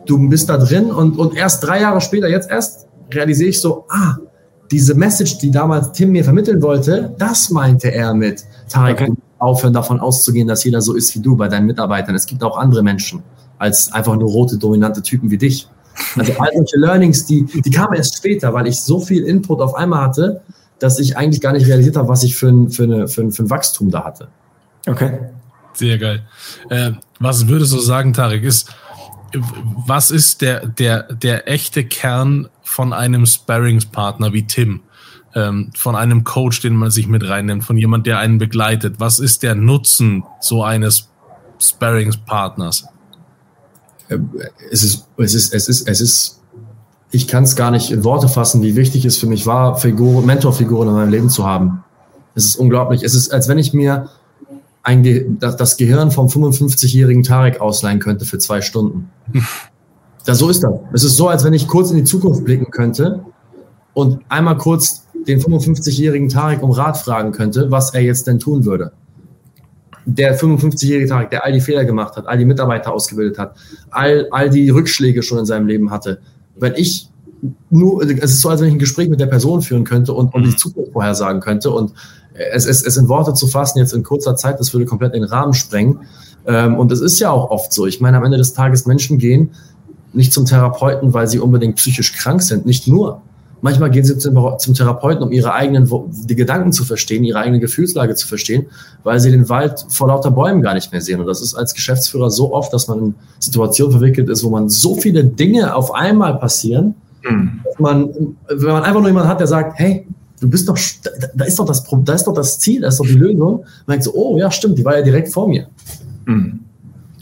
Du 0.07 0.29
bist 0.29 0.49
da 0.49 0.59
drin 0.59 0.91
und, 0.91 1.19
und 1.19 1.37
erst 1.37 1.65
drei 1.65 1.81
Jahre 1.81 2.01
später, 2.01 2.29
jetzt 2.29 2.51
erst, 2.51 2.87
realisiere 3.13 3.51
ich 3.51 3.61
so, 3.61 3.85
ah, 3.89 4.17
diese 4.71 4.95
Message, 4.95 5.39
die 5.39 5.51
damals 5.51 5.93
Tim 5.93 6.11
mir 6.11 6.25
vermitteln 6.25 6.61
wollte, 6.63 7.15
das 7.19 7.51
meinte 7.51 7.93
er 7.93 8.15
mit 8.15 8.45
Tarek, 8.69 9.01
okay. 9.01 9.13
aufhören 9.39 9.73
davon 9.73 10.01
auszugehen, 10.01 10.49
dass 10.49 10.65
jeder 10.65 10.81
so 10.81 10.95
ist 10.95 11.15
wie 11.15 11.21
du 11.21 11.37
bei 11.37 11.49
deinen 11.49 11.67
Mitarbeitern. 11.67 12.15
Es 12.15 12.27
gibt 12.27 12.43
auch 12.43 12.59
andere 12.59 12.83
Menschen 12.83 13.23
als 13.59 13.93
einfach 13.93 14.17
nur 14.17 14.31
rote, 14.31 14.59
dominante 14.59 15.03
Typen 15.03 15.31
wie 15.31 15.39
dich. 15.39 15.69
Also 16.17 16.33
all 16.39 16.51
solche 16.55 16.79
Learnings, 16.79 17.27
die, 17.27 17.45
die 17.45 17.71
kamen 17.71 17.95
erst 17.95 18.17
später, 18.17 18.53
weil 18.53 18.67
ich 18.67 18.81
so 18.81 19.01
viel 19.01 19.25
Input 19.25 19.61
auf 19.61 19.75
einmal 19.75 20.01
hatte, 20.01 20.43
dass 20.79 20.99
ich 20.99 21.17
eigentlich 21.17 21.41
gar 21.41 21.53
nicht 21.53 21.67
realisiert 21.67 21.97
habe, 21.97 22.09
was 22.09 22.23
ich 22.25 22.37
für 22.37 22.49
ein, 22.49 22.71
für 22.71 22.85
eine, 22.85 23.09
für 23.09 23.23
ein, 23.23 23.33
für 23.33 23.45
ein 23.45 23.51
Wachstum 23.51 23.91
da 23.91 24.05
hatte. 24.05 24.29
Okay. 24.87 25.19
Sehr 25.73 25.99
geil. 25.99 26.23
Äh, 26.69 26.93
was 27.19 27.49
würdest 27.49 27.73
du 27.73 27.79
sagen, 27.79 28.13
Tarek, 28.13 28.45
ist, 28.45 28.71
was 29.87 30.11
ist 30.11 30.43
der, 30.43 30.67
der, 30.67 31.05
der 31.15 31.49
echte 31.49 31.85
Kern 31.85 32.49
von 32.63 32.93
einem 32.93 33.27
Sparringspartner 33.27 34.33
wie 34.33 34.47
Tim? 34.47 34.81
Ähm, 35.35 35.71
von 35.77 35.97
einem 35.97 36.23
Coach, 36.23 36.61
den 36.61 36.77
man 36.77 36.93
sich 36.93 37.09
mit 37.09 37.29
reinnimmt, 37.29 37.65
von 37.65 37.77
jemand, 37.77 38.07
der 38.07 38.19
einen 38.19 38.39
begleitet. 38.39 38.97
Was 38.99 39.19
ist 39.19 39.43
der 39.43 39.57
Nutzen 39.57 40.23
so 40.41 40.63
eines 40.63 41.11
Sparringspartners? 41.59 42.87
Es 44.71 44.83
ist, 44.83 45.07
es 45.17 45.35
ist, 45.35 45.55
es 45.55 45.69
ist, 45.69 45.89
es 45.89 46.01
ist, 46.01 46.41
ich 47.11 47.29
kann 47.29 47.45
es 47.45 47.57
gar 47.57 47.71
nicht 47.71 47.91
in 47.91 48.05
Worte 48.05 48.29
fassen, 48.29 48.63
wie 48.63 48.77
wichtig 48.77 49.05
es 49.05 49.17
für 49.17 49.27
mich 49.27 49.47
war, 49.47 49.77
Figur, 49.77 50.23
Mentorfiguren 50.23 50.89
in 50.89 50.95
meinem 50.95 51.11
Leben 51.11 51.31
zu 51.31 51.47
haben. 51.47 51.85
Es 52.35 52.45
ist 52.45 52.57
unglaublich. 52.57 53.03
Es 53.03 53.15
ist, 53.15 53.33
als 53.33 53.49
wenn 53.49 53.59
ich 53.59 53.73
mir 53.73 54.11
ein 54.83 55.03
Ge 55.03 55.27
das 55.39 55.77
Gehirn 55.77 56.11
vom 56.11 56.27
55-jährigen 56.27 57.23
Tarek 57.23 57.61
ausleihen 57.61 58.01
könnte 58.01 58.25
für 58.25 58.39
zwei 58.39 58.61
Stunden. 58.61 59.11
Ja, 60.27 60.35
so 60.35 60.49
ist 60.49 60.63
das. 60.63 60.73
Es 60.95 61.05
ist 61.05 61.19
so, 61.19 61.29
als 61.29 61.45
wenn 61.45 61.53
ich 61.53 61.69
kurz 61.69 61.91
in 61.91 61.99
die 61.99 62.05
Zukunft 62.05 62.47
blicken 62.47 62.71
könnte 62.71 63.23
und 63.93 64.21
einmal 64.31 64.57
kurz 64.57 65.05
den 65.27 65.39
55-jährigen 65.39 66.31
Tarek 66.31 66.63
um 66.63 66.71
Rat 66.71 66.97
fragen 66.97 67.33
könnte, 67.33 67.71
was 67.71 67.93
er 67.93 68.01
jetzt 68.01 68.27
denn 68.27 68.39
tun 68.39 68.65
würde 68.65 68.93
der 70.07 70.39
55-jährige 70.39 71.09
Tarek, 71.09 71.31
der 71.31 71.45
all 71.45 71.53
die 71.53 71.61
Fehler 71.61 71.85
gemacht 71.85 72.17
hat, 72.17 72.27
all 72.27 72.39
die 72.39 72.45
Mitarbeiter 72.45 72.93
ausgebildet 72.93 73.39
hat, 73.39 73.57
all, 73.91 74.29
all 74.31 74.51
die 74.51 74.71
Rückschläge 74.71 75.23
schon 75.23 75.39
in 75.39 75.47
seinem 75.47 75.67
Leben 75.67 75.91
hatte. 75.91 76.21
Wenn 76.57 76.75
ich 76.77 77.09
nur, 77.71 78.03
es 78.03 78.31
ist 78.31 78.41
so, 78.41 78.49
als 78.49 78.61
wenn 78.61 78.69
ich 78.69 78.75
ein 78.75 78.79
Gespräch 78.79 79.09
mit 79.09 79.21
der 79.21 79.27
Person 79.27 79.63
führen 79.63 79.85
könnte 79.85 80.13
und, 80.13 80.33
und 80.35 80.45
die 80.45 80.57
Zukunft 80.57 80.93
vorhersagen 80.93 81.41
könnte 81.41 81.71
und 81.71 81.93
es, 82.35 82.67
es, 82.67 82.83
es 82.83 82.97
in 82.97 83.09
Worte 83.09 83.35
zu 83.35 83.47
fassen 83.47 83.79
jetzt 83.79 83.93
in 83.93 84.03
kurzer 84.03 84.35
Zeit, 84.37 84.59
das 84.59 84.73
würde 84.73 84.87
komplett 84.87 85.15
den 85.15 85.25
Rahmen 85.25 85.55
sprengen. 85.55 86.01
Ähm, 86.47 86.79
und 86.79 86.91
es 86.91 87.01
ist 87.01 87.19
ja 87.21 87.31
auch 87.31 87.51
oft 87.51 87.73
so. 87.73 87.87
Ich 87.87 88.01
meine, 88.01 88.17
am 88.17 88.25
Ende 88.25 88.39
des 88.39 88.55
Tages 88.55 88.87
Menschen 88.87 89.19
gehen 89.19 89.51
nicht 90.13 90.33
zum 90.33 90.45
Therapeuten, 90.45 91.13
weil 91.13 91.29
sie 91.29 91.39
unbedingt 91.39 91.77
psychisch 91.77 92.13
krank 92.15 92.43
sind, 92.43 92.67
nicht 92.67 92.87
nur. 92.87 93.23
Manchmal 93.65 93.91
gehen 93.91 94.05
sie 94.05 94.19
zum, 94.19 94.59
zum 94.59 94.75
Therapeuten, 94.75 95.23
um 95.23 95.33
ihre 95.33 95.55
eigenen 95.55 95.89
die 96.29 96.35
Gedanken 96.37 96.71
zu 96.71 96.85
verstehen, 96.85 97.25
ihre 97.25 97.39
eigene 97.39 97.61
Gefühlslage 97.61 98.15
zu 98.15 98.29
verstehen, 98.29 98.67
weil 99.05 99.21
sie 99.21 99.31
den 99.31 99.49
Wald 99.49 99.87
vor 99.89 100.09
lauter 100.09 100.31
Bäumen 100.31 100.61
gar 100.61 100.75
nicht 100.75 100.93
mehr 100.93 101.01
sehen. 101.01 101.19
Und 101.19 101.27
das 101.27 101.41
ist 101.41 101.55
als 101.55 101.73
Geschäftsführer 101.73 102.29
so 102.29 102.53
oft, 102.53 102.75
dass 102.75 102.89
man 102.89 102.99
in 102.99 103.15
Situationen 103.39 103.91
verwickelt 103.91 104.29
ist, 104.29 104.45
wo 104.45 104.51
man 104.51 104.69
so 104.69 104.97
viele 104.97 105.25
Dinge 105.25 105.75
auf 105.75 105.95
einmal 105.95 106.39
passieren, 106.39 106.95
mhm. 107.23 107.63
dass 107.65 107.79
man, 107.79 108.11
wenn 108.51 108.71
man 108.71 108.83
einfach 108.83 109.01
nur 109.01 109.09
jemanden 109.09 109.31
hat, 109.31 109.41
der 109.41 109.47
sagt, 109.47 109.79
hey, 109.79 110.07
du 110.41 110.51
bist 110.51 110.69
doch, 110.69 110.79
da 111.35 111.45
ist 111.47 111.59
doch 111.59 111.65
das, 111.65 111.85
da 112.05 112.13
ist 112.13 112.27
doch 112.27 112.35
das 112.35 112.59
Ziel, 112.59 112.83
da 112.83 112.89
ist 112.89 113.01
doch 113.01 113.07
die 113.07 113.15
Lösung. 113.15 113.65
Man 113.87 113.95
denkt 113.95 114.05
so, 114.05 114.13
oh 114.13 114.37
ja, 114.37 114.51
stimmt, 114.51 114.77
die 114.77 114.85
war 114.85 114.99
ja 114.99 115.03
direkt 115.03 115.31
vor 115.31 115.49
mir. 115.49 115.69
Mhm. 116.27 116.61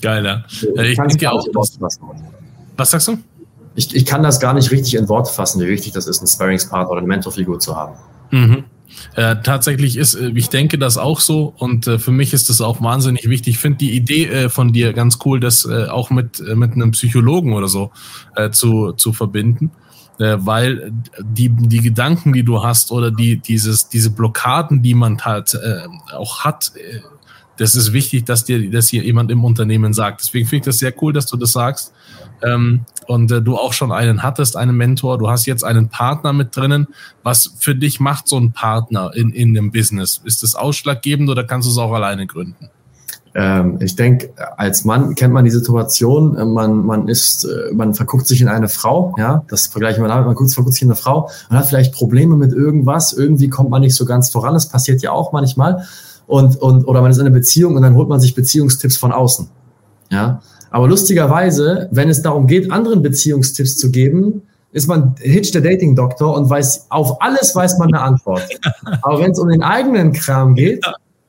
Geil, 0.01 0.25
ja. 0.25 0.43
Ich, 0.49 0.65
ich 0.65 0.99
denke 0.99 1.31
auch, 1.31 1.47
was 1.55 2.91
sagst 2.91 3.07
du? 3.07 3.19
Ich, 3.75 3.95
ich 3.95 4.07
kann 4.07 4.23
das 4.23 4.41
gar 4.41 4.55
nicht 4.55 4.71
richtig 4.71 4.95
in 4.95 5.09
Worte 5.09 5.33
fassen, 5.33 5.61
wie 5.63 5.69
wichtig 5.69 5.93
das 5.93 6.07
ist, 6.07 6.19
einen 6.19 6.29
Sparringspartner 6.29 6.91
oder 6.91 6.99
eine 6.99 7.09
Mentorfigur 7.09 7.59
zu 7.59 7.77
haben. 7.77 7.95
Mhm. 8.31 8.65
Äh, 9.15 9.37
tatsächlich 9.43 9.97
ist, 9.97 10.15
äh, 10.15 10.33
ich 10.35 10.49
denke 10.49 10.79
das 10.79 10.99
auch 10.99 11.21
so 11.21 11.55
und 11.57 11.87
äh, 11.87 11.99
für 11.99 12.13
mich 12.13 12.33
ist 12.33 12.51
das 12.51 12.61
auch 12.61 12.83
wahnsinnig 12.83 13.29
wichtig. 13.29 13.55
Ich 13.55 13.61
finde 13.61 13.79
die 13.79 13.93
Idee 13.93 14.27
äh, 14.27 14.49
von 14.49 14.73
dir 14.73 14.93
ganz 14.93 15.19
cool, 15.25 15.41
das 15.41 15.65
äh, 15.65 15.87
auch 15.87 16.11
mit, 16.11 16.41
äh, 16.41 16.55
mit 16.55 16.73
einem 16.73 16.93
Psychologen 16.93 17.55
oder 17.55 17.69
so 17.69 17.91
zu, 18.53 18.93
zu 18.93 19.13
verbinden, 19.13 19.73
weil 20.19 20.93
die, 21.21 21.51
die 21.51 21.81
Gedanken, 21.81 22.33
die 22.33 22.45
du 22.45 22.63
hast 22.63 22.93
oder 22.93 23.11
die, 23.11 23.37
dieses, 23.37 23.89
diese 23.89 24.11
Blockaden, 24.11 24.83
die 24.83 24.95
man 24.95 25.21
halt 25.21 25.59
auch 26.15 26.41
hat, 26.45 26.73
das 27.57 27.77
ist 27.77 27.93
wichtig, 27.93 28.25
dass 28.25 28.45
dir 28.45 28.71
dass 28.71 28.89
hier 28.89 29.03
jemand 29.03 29.31
im 29.31 29.45
Unternehmen 29.45 29.93
sagt. 29.93 30.23
Deswegen 30.23 30.47
finde 30.47 30.63
ich 30.63 30.67
das 30.67 30.79
sehr 30.79 30.95
cool, 31.03 31.13
dass 31.13 31.27
du 31.27 31.37
das 31.37 31.53
sagst 31.53 31.93
ähm, 32.43 32.85
und 33.07 33.31
äh, 33.31 33.43
du 33.43 33.57
auch 33.57 33.73
schon 33.73 33.93
einen 33.93 34.23
hattest, 34.23 34.57
einen 34.57 34.77
Mentor, 34.77 35.19
du 35.19 35.29
hast 35.29 35.47
jetzt 35.47 35.65
einen 35.65 35.89
Partner 35.89 36.33
mit 36.33 36.57
drinnen. 36.57 36.89
Was 37.23 37.55
für 37.59 37.75
dich 37.75 38.01
macht 38.01 38.29
so 38.29 38.39
ein 38.39 38.53
Partner 38.53 39.11
in, 39.15 39.31
in 39.31 39.57
einem 39.57 39.71
Business? 39.71 40.21
Ist 40.25 40.43
das 40.43 40.55
ausschlaggebend 40.55 41.29
oder 41.29 41.45
kannst 41.45 41.69
du 41.69 41.73
es 41.73 41.79
auch 41.79 41.93
alleine 41.93 42.27
gründen? 42.27 42.71
Ähm, 43.35 43.79
ich 43.81 43.97
denke, 43.97 44.31
als 44.59 44.85
Mann 44.85 45.15
kennt 45.15 45.33
man 45.33 45.45
die 45.45 45.51
Situation, 45.51 46.37
äh, 46.37 46.45
man, 46.45 46.85
man 46.85 47.09
ist, 47.09 47.45
äh, 47.45 47.73
man 47.73 47.95
verguckt 47.95 48.27
sich 48.27 48.43
in 48.43 48.49
eine 48.49 48.69
Frau, 48.69 49.15
ja, 49.17 49.43
das 49.49 49.69
vergleichen 49.69 50.03
wir 50.03 50.09
damit, 50.09 50.27
man 50.27 50.35
verguckt, 50.35 50.53
verguckt 50.53 50.75
sich 50.75 50.83
in 50.83 50.89
eine 50.89 50.97
Frau 50.97 51.31
und 51.49 51.57
hat 51.57 51.67
vielleicht 51.67 51.95
Probleme 51.95 52.37
mit 52.37 52.53
irgendwas, 52.53 53.15
irgendwie 53.15 53.49
kommt 53.49 53.71
man 53.71 53.81
nicht 53.81 53.95
so 53.95 54.05
ganz 54.05 54.29
voran, 54.29 54.53
das 54.53 54.69
passiert 54.69 55.01
ja 55.01 55.13
auch 55.13 55.33
manchmal 55.33 55.87
und, 56.27 56.57
und, 56.57 56.85
oder 56.85 57.03
man 57.03 57.11
ist 57.11 57.19
in 57.19 57.27
einer 57.27 57.35
Beziehung 57.35 57.77
und 57.77 57.83
dann 57.83 57.95
holt 57.95 58.09
man 58.09 58.21
sich 58.21 58.35
Beziehungstipps 58.35 58.97
von 58.97 59.13
außen, 59.13 59.49
ja. 60.11 60.41
Aber 60.71 60.89
lustigerweise, 60.89 61.89
wenn 61.91 62.09
es 62.09 62.23
darum 62.23 62.47
geht, 62.47 62.73
anderen 62.73 63.03
Beziehungstipps 63.03 63.77
zu 63.77 63.91
geben, 63.91 64.43
ist 64.73 64.89
man 64.89 65.15
Hitch 65.19 65.53
der 65.53 65.61
Dating-Doktor 65.61 66.35
und 66.35 66.49
weiß, 66.49 66.87
auf 66.89 67.21
alles 67.21 67.55
weiß 67.55 67.79
man 67.79 67.93
eine 67.93 68.03
Antwort. 68.03 68.43
Aber 69.03 69.21
wenn 69.21 69.33
es 69.33 69.39
um 69.39 69.49
den 69.49 69.63
eigenen 69.63 70.13
Kram 70.13 70.55
geht, 70.55 70.83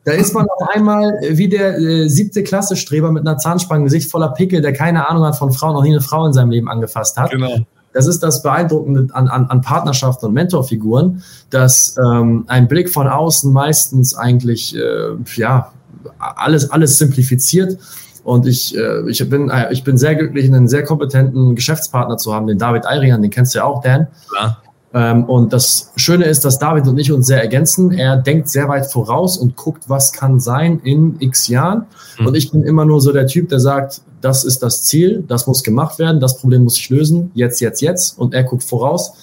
da 0.05 0.13
ist 0.13 0.33
man 0.33 0.47
auf 0.47 0.69
einmal 0.73 1.13
wie 1.29 1.49
der 1.49 1.77
äh, 1.77 2.07
siebte 2.07 2.43
Klasse-Streber 2.43 3.11
mit 3.11 3.27
einer 3.27 3.37
Zahnspange, 3.37 3.85
Gesicht 3.85 4.09
voller 4.09 4.29
Pickel, 4.29 4.61
der 4.61 4.73
keine 4.73 5.09
Ahnung 5.09 5.25
hat 5.25 5.37
von 5.37 5.51
Frauen, 5.51 5.73
noch 5.73 5.83
nie 5.83 5.91
eine 5.91 6.01
Frau 6.01 6.25
in 6.25 6.33
seinem 6.33 6.51
Leben 6.51 6.69
angefasst 6.69 7.17
hat. 7.17 7.31
Genau. 7.31 7.65
Das 7.93 8.07
ist 8.07 8.21
das 8.21 8.41
Beeindruckende 8.41 9.13
an, 9.13 9.27
an, 9.27 9.45
an 9.45 9.61
Partnerschaften 9.61 10.27
und 10.27 10.33
Mentorfiguren, 10.33 11.23
dass 11.49 11.95
ähm, 11.97 12.45
ein 12.47 12.67
Blick 12.67 12.89
von 12.89 13.07
außen 13.07 13.53
meistens 13.53 14.15
eigentlich 14.15 14.75
äh, 14.75 15.15
ja 15.35 15.71
alles 16.17 16.69
alles 16.71 16.97
simplifiziert. 16.97 17.77
Und 18.23 18.47
ich, 18.47 18.75
äh, 18.77 19.09
ich, 19.09 19.29
bin, 19.29 19.49
äh, 19.49 19.71
ich 19.73 19.83
bin 19.83 19.97
sehr 19.97 20.15
glücklich, 20.15 20.45
einen 20.45 20.69
sehr 20.69 20.83
kompetenten 20.83 21.55
Geschäftspartner 21.55 22.17
zu 22.17 22.33
haben, 22.33 22.47
den 22.47 22.57
David 22.57 22.85
Eirian, 22.87 23.21
den 23.21 23.31
kennst 23.31 23.53
du 23.53 23.59
ja 23.59 23.65
auch, 23.65 23.81
Dan. 23.81 24.07
Klar. 24.29 24.62
Ähm, 24.93 25.23
und 25.25 25.51
das 25.51 25.91
Schöne 25.95 26.25
ist, 26.25 26.45
dass 26.45 26.59
David 26.59 26.87
und 26.87 26.97
ich 26.99 27.11
uns 27.11 27.27
sehr 27.27 27.41
ergänzen. 27.41 27.91
Er 27.91 28.17
denkt 28.17 28.47
sehr 28.47 28.69
weit 28.69 28.85
voraus 28.91 29.37
und 29.37 29.55
guckt, 29.55 29.85
was 29.87 30.13
kann 30.13 30.39
sein 30.39 30.79
in 30.83 31.15
x 31.19 31.47
Jahren. 31.47 31.85
Mhm. 32.19 32.27
Und 32.27 32.35
ich 32.35 32.51
bin 32.51 32.63
immer 32.63 32.85
nur 32.85 33.01
so 33.01 33.11
der 33.11 33.27
Typ, 33.27 33.49
der 33.49 33.59
sagt, 33.59 34.01
das 34.21 34.43
ist 34.43 34.63
das 34.63 34.83
Ziel, 34.83 35.23
das 35.27 35.47
muss 35.47 35.63
gemacht 35.63 35.99
werden, 35.99 36.19
das 36.19 36.37
Problem 36.37 36.63
muss 36.63 36.77
ich 36.77 36.89
lösen, 36.89 37.31
jetzt, 37.33 37.59
jetzt, 37.59 37.81
jetzt. 37.81 38.17
Und 38.17 38.33
er 38.33 38.43
guckt 38.43 38.63
voraus. 38.63 39.13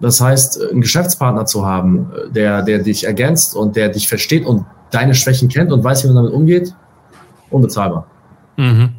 Das 0.00 0.20
heißt, 0.20 0.60
einen 0.70 0.80
Geschäftspartner 0.80 1.46
zu 1.46 1.64
haben, 1.64 2.10
der, 2.34 2.62
der 2.62 2.80
dich 2.80 3.04
ergänzt 3.04 3.54
und 3.54 3.76
der 3.76 3.90
dich 3.90 4.08
versteht 4.08 4.44
und 4.44 4.64
deine 4.90 5.14
Schwächen 5.14 5.48
kennt 5.48 5.70
und 5.70 5.84
weiß, 5.84 6.02
wie 6.02 6.08
man 6.08 6.16
damit 6.16 6.32
umgeht, 6.32 6.74
unbezahlbar. 7.50 8.06
Mhm. 8.56 8.90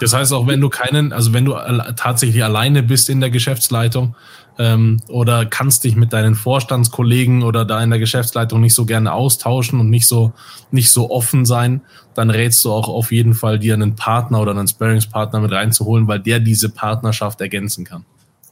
Das 0.00 0.12
heißt, 0.12 0.32
auch 0.32 0.46
wenn 0.46 0.60
du 0.60 0.68
keinen, 0.68 1.12
also 1.12 1.32
wenn 1.32 1.44
du 1.44 1.54
tatsächlich 1.96 2.44
alleine 2.44 2.84
bist 2.84 3.10
in 3.10 3.20
der 3.20 3.30
Geschäftsleitung, 3.30 4.14
ähm, 4.58 5.00
oder 5.08 5.46
kannst 5.46 5.84
dich 5.84 5.96
mit 5.96 6.12
deinen 6.12 6.34
Vorstandskollegen 6.34 7.42
oder 7.42 7.64
da 7.64 7.82
in 7.82 7.90
der 7.90 7.98
Geschäftsleitung 7.98 8.60
nicht 8.60 8.74
so 8.74 8.84
gerne 8.84 9.12
austauschen 9.12 9.80
und 9.80 9.88
nicht 9.88 10.06
so, 10.06 10.32
nicht 10.70 10.90
so 10.90 11.10
offen 11.10 11.46
sein, 11.46 11.80
dann 12.14 12.30
rätst 12.30 12.64
du 12.64 12.72
auch 12.72 12.88
auf 12.88 13.12
jeden 13.12 13.34
Fall, 13.34 13.58
dir 13.58 13.74
einen 13.74 13.94
Partner 13.94 14.40
oder 14.40 14.50
einen 14.50 14.66
Sparringspartner 14.66 15.40
mit 15.40 15.52
reinzuholen, 15.52 16.08
weil 16.08 16.18
der 16.18 16.40
diese 16.40 16.68
Partnerschaft 16.68 17.40
ergänzen 17.40 17.84
kann. 17.84 18.04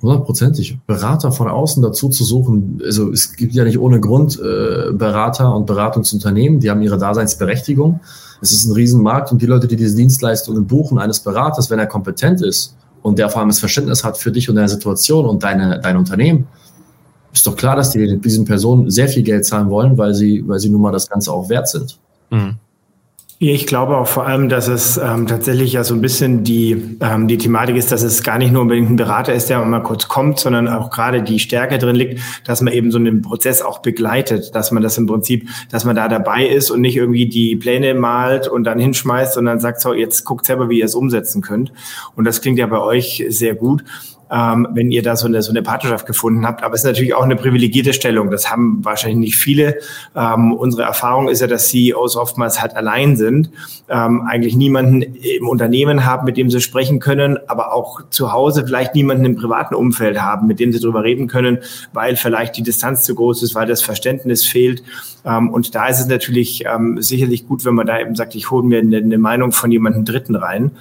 Hundertprozentig. 0.02 0.78
Berater 0.86 1.32
von 1.32 1.48
außen 1.48 1.82
dazu 1.82 2.10
zu 2.10 2.22
suchen, 2.22 2.80
also 2.84 3.10
es 3.10 3.34
gibt 3.34 3.54
ja 3.54 3.64
nicht 3.64 3.78
ohne 3.78 3.98
Grund 3.98 4.38
äh, 4.38 4.92
Berater 4.92 5.54
und 5.54 5.66
Beratungsunternehmen, 5.66 6.60
die 6.60 6.70
haben 6.70 6.82
ihre 6.82 6.98
Daseinsberechtigung. 6.98 8.00
Es 8.42 8.52
ist 8.52 8.66
ein 8.66 8.72
Riesenmarkt 8.72 9.32
und 9.32 9.40
die 9.40 9.46
Leute, 9.46 9.66
die 9.66 9.76
diese 9.76 9.96
Dienstleistungen 9.96 10.66
buchen 10.66 10.98
eines 10.98 11.20
Beraters, 11.20 11.70
wenn 11.70 11.78
er 11.78 11.86
kompetent 11.86 12.42
ist, 12.42 12.76
und 13.06 13.20
der 13.20 13.30
vor 13.30 13.38
allem 13.38 13.50
das 13.50 13.60
Verständnis 13.60 14.02
hat 14.02 14.18
für 14.18 14.32
dich 14.32 14.48
und 14.48 14.56
deine 14.56 14.68
Situation 14.68 15.26
und 15.26 15.40
deine, 15.44 15.78
dein 15.78 15.96
Unternehmen, 15.96 16.48
ist 17.32 17.46
doch 17.46 17.54
klar, 17.54 17.76
dass 17.76 17.92
die 17.92 18.18
diesen 18.18 18.44
Personen 18.44 18.90
sehr 18.90 19.06
viel 19.06 19.22
Geld 19.22 19.44
zahlen 19.46 19.70
wollen, 19.70 19.96
weil 19.96 20.12
sie, 20.12 20.42
weil 20.44 20.58
sie 20.58 20.70
nun 20.70 20.80
mal 20.80 20.90
das 20.90 21.08
Ganze 21.08 21.32
auch 21.32 21.48
wert 21.48 21.68
sind. 21.68 22.00
Mhm. 22.30 22.56
Ich 23.38 23.66
glaube 23.66 23.98
auch 23.98 24.06
vor 24.06 24.26
allem, 24.26 24.48
dass 24.48 24.66
es 24.66 24.96
ähm, 24.96 25.26
tatsächlich 25.26 25.74
ja 25.74 25.84
so 25.84 25.92
ein 25.92 26.00
bisschen 26.00 26.42
die, 26.42 26.96
ähm, 27.00 27.28
die 27.28 27.36
Thematik 27.36 27.76
ist, 27.76 27.92
dass 27.92 28.02
es 28.02 28.22
gar 28.22 28.38
nicht 28.38 28.50
nur 28.50 28.62
unbedingt 28.62 28.88
ein 28.88 28.96
Berater 28.96 29.34
ist, 29.34 29.50
der 29.50 29.62
mal 29.62 29.82
kurz 29.82 30.08
kommt, 30.08 30.40
sondern 30.40 30.68
auch 30.68 30.88
gerade 30.88 31.22
die 31.22 31.38
Stärke 31.38 31.76
drin 31.76 31.96
liegt, 31.96 32.18
dass 32.46 32.62
man 32.62 32.72
eben 32.72 32.90
so 32.90 32.96
einen 32.96 33.20
Prozess 33.20 33.60
auch 33.60 33.80
begleitet, 33.80 34.54
dass 34.54 34.72
man 34.72 34.82
das 34.82 34.96
im 34.96 35.06
Prinzip, 35.06 35.50
dass 35.70 35.84
man 35.84 35.94
da 35.94 36.08
dabei 36.08 36.46
ist 36.46 36.70
und 36.70 36.80
nicht 36.80 36.96
irgendwie 36.96 37.28
die 37.28 37.56
Pläne 37.56 37.92
malt 37.92 38.48
und 38.48 38.64
dann 38.64 38.78
hinschmeißt, 38.78 39.34
sondern 39.34 39.60
sagt, 39.60 39.82
so, 39.82 39.92
jetzt 39.92 40.24
guckt 40.24 40.46
selber, 40.46 40.70
wie 40.70 40.78
ihr 40.78 40.86
es 40.86 40.94
umsetzen 40.94 41.42
könnt. 41.42 41.74
Und 42.14 42.24
das 42.24 42.40
klingt 42.40 42.58
ja 42.58 42.66
bei 42.66 42.80
euch 42.80 43.22
sehr 43.28 43.54
gut 43.54 43.84
ähm, 44.30 44.66
wenn 44.72 44.90
ihr 44.90 45.02
da 45.02 45.16
so 45.16 45.26
eine, 45.26 45.42
so 45.42 45.50
eine 45.50 45.62
Partnerschaft 45.62 46.06
gefunden 46.06 46.46
habt. 46.46 46.62
Aber 46.62 46.74
es 46.74 46.80
ist 46.80 46.86
natürlich 46.86 47.14
auch 47.14 47.22
eine 47.22 47.36
privilegierte 47.36 47.92
Stellung. 47.92 48.30
Das 48.30 48.50
haben 48.50 48.84
wahrscheinlich 48.84 49.18
nicht 49.18 49.36
viele. 49.36 49.78
Ähm, 50.14 50.52
unsere 50.52 50.82
Erfahrung 50.82 51.28
ist 51.28 51.40
ja, 51.40 51.46
dass 51.46 51.68
CEOs 51.68 52.16
oftmals 52.16 52.60
halt 52.60 52.74
allein 52.76 53.16
sind, 53.16 53.50
ähm, 53.88 54.22
eigentlich 54.28 54.56
niemanden 54.56 55.02
im 55.02 55.48
Unternehmen 55.48 56.04
haben, 56.04 56.24
mit 56.24 56.36
dem 56.36 56.50
sie 56.50 56.60
sprechen 56.60 56.98
können, 56.98 57.38
aber 57.46 57.72
auch 57.72 58.00
zu 58.10 58.32
Hause 58.32 58.64
vielleicht 58.66 58.94
niemanden 58.94 59.24
im 59.24 59.36
privaten 59.36 59.74
Umfeld 59.74 60.20
haben, 60.20 60.46
mit 60.46 60.58
dem 60.58 60.72
sie 60.72 60.80
darüber 60.80 61.04
reden 61.04 61.28
können, 61.28 61.58
weil 61.92 62.16
vielleicht 62.16 62.56
die 62.56 62.62
Distanz 62.62 63.04
zu 63.04 63.14
groß 63.14 63.42
ist, 63.42 63.54
weil 63.54 63.66
das 63.66 63.82
Verständnis 63.82 64.44
fehlt. 64.44 64.82
Ähm, 65.24 65.50
und 65.50 65.74
da 65.74 65.86
ist 65.86 66.00
es 66.00 66.06
natürlich 66.06 66.64
ähm, 66.66 67.00
sicherlich 67.00 67.46
gut, 67.46 67.64
wenn 67.64 67.74
man 67.74 67.86
da 67.86 68.00
eben 68.00 68.16
sagt, 68.16 68.34
ich 68.34 68.50
hole 68.50 68.66
mir 68.66 68.80
eine, 68.80 68.96
eine 68.96 69.18
Meinung 69.18 69.52
von 69.52 69.70
jemandem 69.70 70.04
Dritten 70.04 70.34
rein 70.34 70.72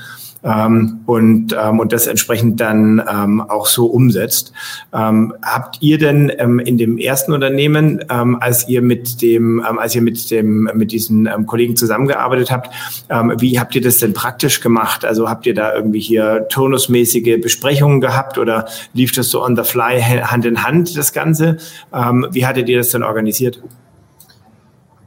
ähm, 0.45 1.01
und, 1.05 1.55
ähm, 1.59 1.79
und 1.79 1.91
das 1.91 2.07
entsprechend 2.07 2.61
dann 2.61 3.01
ähm, 3.11 3.41
auch 3.41 3.65
so 3.65 3.87
umsetzt. 3.87 4.53
Ähm, 4.93 5.33
habt 5.41 5.81
ihr 5.81 5.97
denn 5.97 6.31
ähm, 6.37 6.59
in 6.59 6.77
dem 6.77 6.97
ersten 6.97 7.33
Unternehmen, 7.33 8.03
ähm, 8.09 8.37
als 8.39 8.69
ihr 8.69 8.81
mit 8.81 9.21
dem, 9.21 9.65
ähm, 9.67 9.79
als 9.79 9.95
ihr 9.95 10.01
mit 10.01 10.29
dem, 10.29 10.69
mit 10.75 10.91
diesen 10.91 11.25
ähm, 11.25 11.47
Kollegen 11.47 11.75
zusammengearbeitet 11.75 12.51
habt, 12.51 12.69
ähm, 13.09 13.33
wie 13.39 13.59
habt 13.59 13.75
ihr 13.75 13.81
das 13.81 13.97
denn 13.97 14.13
praktisch 14.13 14.61
gemacht? 14.61 15.03
Also 15.03 15.29
habt 15.29 15.47
ihr 15.47 15.55
da 15.55 15.73
irgendwie 15.73 15.99
hier 15.99 16.47
turnusmäßige 16.49 17.41
Besprechungen 17.41 17.99
gehabt 17.99 18.37
oder 18.37 18.67
lief 18.93 19.11
das 19.11 19.29
so 19.29 19.43
on 19.43 19.55
the 19.55 19.63
fly 19.63 19.99
Hand 20.01 20.45
in 20.45 20.63
Hand 20.63 20.95
das 20.95 21.11
Ganze? 21.11 21.57
Ähm, 21.91 22.27
wie 22.31 22.45
hattet 22.45 22.69
ihr 22.69 22.77
das 22.77 22.91
denn 22.91 23.03
organisiert? 23.03 23.63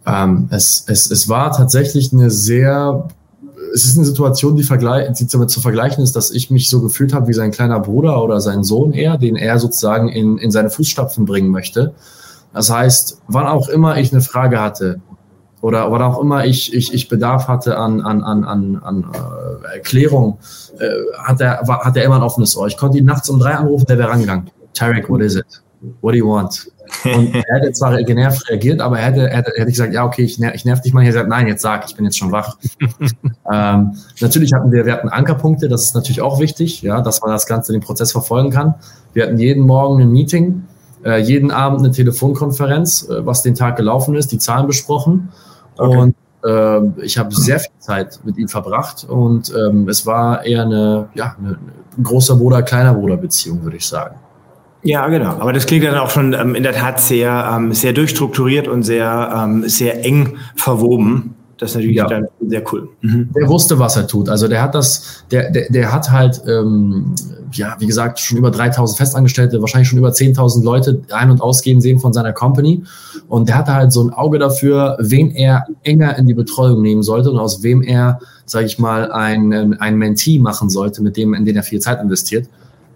Ähm, 0.04 0.49
es, 0.50 0.85
es, 0.88 1.11
es 1.11 1.28
war 1.28 1.52
tatsächlich 1.52 2.12
eine 2.12 2.30
sehr 2.30 3.09
es 3.75 3.85
ist 3.85 3.97
eine 3.97 4.07
Situation, 4.07 4.57
die, 4.57 4.63
vergleich, 4.63 5.13
die 5.13 5.27
damit 5.27 5.51
zu 5.51 5.61
vergleichen 5.61 6.03
ist, 6.03 6.17
dass 6.17 6.31
ich 6.31 6.51
mich 6.51 6.69
so 6.69 6.81
gefühlt 6.81 7.13
habe 7.13 7.29
wie 7.29 7.33
sein 7.33 7.51
kleiner 7.51 7.81
Bruder 7.81 8.23
oder 8.23 8.41
sein 8.41 8.65
Sohn 8.65 8.93
eher, 8.93 9.19
den 9.19 9.37
er 9.37 9.59
sozusagen 9.59 10.09
in, 10.09 10.39
in 10.39 10.51
seine 10.51 10.71
Fußstapfen 10.71 11.25
bringen 11.25 11.51
möchte. 11.51 11.95
Das 12.53 12.71
heißt, 12.71 13.21
wann 13.29 13.47
auch 13.47 13.69
immer 13.69 13.99
ich 13.99 14.13
eine 14.13 14.23
Frage 14.23 14.61
hatte 14.61 15.01
oder 15.61 15.91
wann 15.91 16.03
auch 16.03 16.21
immer 16.21 16.45
ich, 16.45 16.73
ich, 16.75 16.95
ich 16.95 17.09
Bedarf 17.09 17.49
hatte 17.49 17.79
an, 17.79 18.01
an, 18.01 18.23
an, 18.23 18.45
an, 18.45 18.77
an 18.83 19.07
äh, 19.13 19.77
Erklärung, 19.77 20.39
äh, 20.79 20.89
hat, 21.23 21.41
er, 21.41 21.61
war, 21.67 21.85
hat 21.85 21.97
er 21.97 22.05
immer 22.05 22.17
ein 22.17 22.23
offenes 22.23 22.57
Ohr. 22.57 22.67
Ich 22.67 22.77
konnte 22.77 22.99
ihn 22.99 23.05
nachts 23.05 23.29
um 23.29 23.39
drei 23.39 23.55
anrufen, 23.55 23.87
der 23.87 23.99
wäre 23.99 24.11
rangegangen. 24.11 24.51
Tarek, 24.75 25.09
what 25.09 25.21
is 25.21 25.35
it? 25.37 25.47
What 26.01 26.13
do 26.13 26.19
you 26.19 26.29
want? 26.29 26.71
Und 27.04 27.35
er 27.35 27.61
hätte 27.61 27.73
zwar 27.73 28.02
genervt 28.02 28.49
reagiert, 28.49 28.80
aber 28.80 28.99
er 28.99 29.07
hätte, 29.07 29.28
hätte, 29.28 29.52
hätte 29.57 29.71
gesagt, 29.71 29.92
ja, 29.92 30.04
okay, 30.04 30.23
ich, 30.23 30.38
nerv, 30.38 30.54
ich 30.54 30.64
nerv 30.64 30.80
dich 30.80 30.92
mal. 30.92 31.02
Er 31.02 31.09
gesagt, 31.09 31.28
nein, 31.28 31.47
jetzt 31.47 31.62
sag, 31.62 31.88
ich 31.88 31.97
bin 31.97 32.04
jetzt 32.04 32.18
schon 32.18 32.33
wach. 32.33 32.57
ähm, 33.52 33.97
natürlich 34.21 34.52
hatten 34.52 34.73
wir, 34.73 34.87
wir 34.87 34.92
hatten 34.92 35.09
Ankerpunkte, 35.09 35.68
das 35.68 35.85
ist 35.85 35.95
natürlich 35.95 36.21
auch 36.21 36.40
wichtig, 36.40 36.83
ja, 36.83 37.00
dass 37.00 37.21
man 37.21 37.30
das 37.30 37.47
Ganze, 37.47 37.73
den 37.73 37.80
Prozess 37.80 38.12
verfolgen 38.12 38.50
kann. 38.50 38.75
Wir 39.12 39.25
hatten 39.25 39.38
jeden 39.38 39.64
Morgen 39.64 40.00
ein 40.00 40.11
Meeting, 40.11 40.64
äh, 41.04 41.21
jeden 41.21 41.50
Abend 41.50 41.80
eine 41.80 41.90
Telefonkonferenz, 41.90 43.09
äh, 43.09 43.25
was 43.25 43.42
den 43.42 43.54
Tag 43.54 43.76
gelaufen 43.76 44.14
ist, 44.14 44.33
die 44.33 44.38
Zahlen 44.38 44.66
besprochen. 44.66 45.30
Okay. 45.76 45.97
Und 45.97 46.14
äh, 46.45 47.02
ich 47.02 47.18
habe 47.18 47.35
sehr 47.35 47.61
viel 47.61 47.71
Zeit 47.78 48.21
mit 48.25 48.37
ihm 48.37 48.49
verbracht 48.49 49.04
und 49.09 49.52
ähm, 49.54 49.88
es 49.88 50.07
war 50.07 50.45
eher 50.45 50.62
eine, 50.62 51.09
ja, 51.14 51.37
eine, 51.38 51.59
eine 51.97 52.02
großer 52.02 52.37
Bruder, 52.37 52.62
kleiner 52.62 52.95
Bruder 52.95 53.16
Beziehung, 53.16 53.62
würde 53.62 53.76
ich 53.76 53.87
sagen. 53.87 54.16
Ja, 54.82 55.08
genau. 55.08 55.30
Aber 55.30 55.52
das 55.52 55.66
klingt 55.66 55.85
dann 55.85 55.97
auch 55.97 56.11
schon 56.11 56.32
ähm, 56.35 56.54
in 56.54 56.62
der 56.62 56.73
Tat 56.73 57.00
sehr, 57.00 57.50
ähm, 57.52 57.73
sehr 57.73 57.92
durchstrukturiert 57.92 58.68
und 58.68 58.85
sehr, 58.85 59.32
ähm, 59.35 59.68
sehr 59.68 60.04
eng 60.04 60.37
verwoben. 60.56 61.35
Das 61.58 61.70
ist 61.70 61.76
natürlich 61.76 61.97
ja. 61.97 62.06
dann 62.06 62.28
sehr 62.47 62.62
cool. 62.73 62.88
Mhm. 63.00 63.30
Der 63.35 63.49
wusste, 63.49 63.78
was 63.80 63.97
er 63.97 64.06
tut. 64.06 64.28
Also 64.28 64.47
der 64.47 64.62
hat 64.62 64.76
das, 64.76 65.25
der, 65.32 65.50
der, 65.50 65.68
der 65.68 65.92
hat 65.92 66.11
halt, 66.11 66.40
ähm, 66.47 67.14
ja, 67.52 67.75
wie 67.80 67.87
gesagt, 67.87 68.20
schon 68.20 68.38
über 68.38 68.52
3000 68.52 68.97
Festangestellte, 68.97 69.61
wahrscheinlich 69.61 69.88
schon 69.88 69.99
über 69.99 70.11
10.000 70.11 70.62
Leute 70.62 71.02
ein- 71.11 71.30
und 71.30 71.40
ausgehen 71.40 71.80
sehen 71.80 71.99
von 71.99 72.12
seiner 72.12 72.32
Company. 72.32 72.85
Und 73.28 73.49
der 73.49 73.58
hatte 73.58 73.75
halt 73.75 73.92
so 73.92 74.04
ein 74.04 74.11
Auge 74.11 74.38
dafür, 74.38 74.97
wen 75.00 75.32
er 75.32 75.66
enger 75.82 76.16
in 76.16 76.28
die 76.28 76.35
Betreuung 76.35 76.80
nehmen 76.80 77.02
sollte 77.02 77.30
und 77.30 77.38
aus 77.38 77.64
wem 77.64 77.82
er, 77.82 78.20
sage 78.47 78.66
ich 78.66 78.78
mal, 78.78 79.11
ein, 79.11 79.80
ein 79.80 79.97
Mentee 79.97 80.38
machen 80.38 80.70
sollte, 80.70 81.02
mit 81.02 81.16
dem, 81.16 81.35
in 81.35 81.44
den 81.44 81.56
er 81.56 81.64
viel 81.64 81.80
Zeit 81.80 82.00
investiert. 82.00 82.47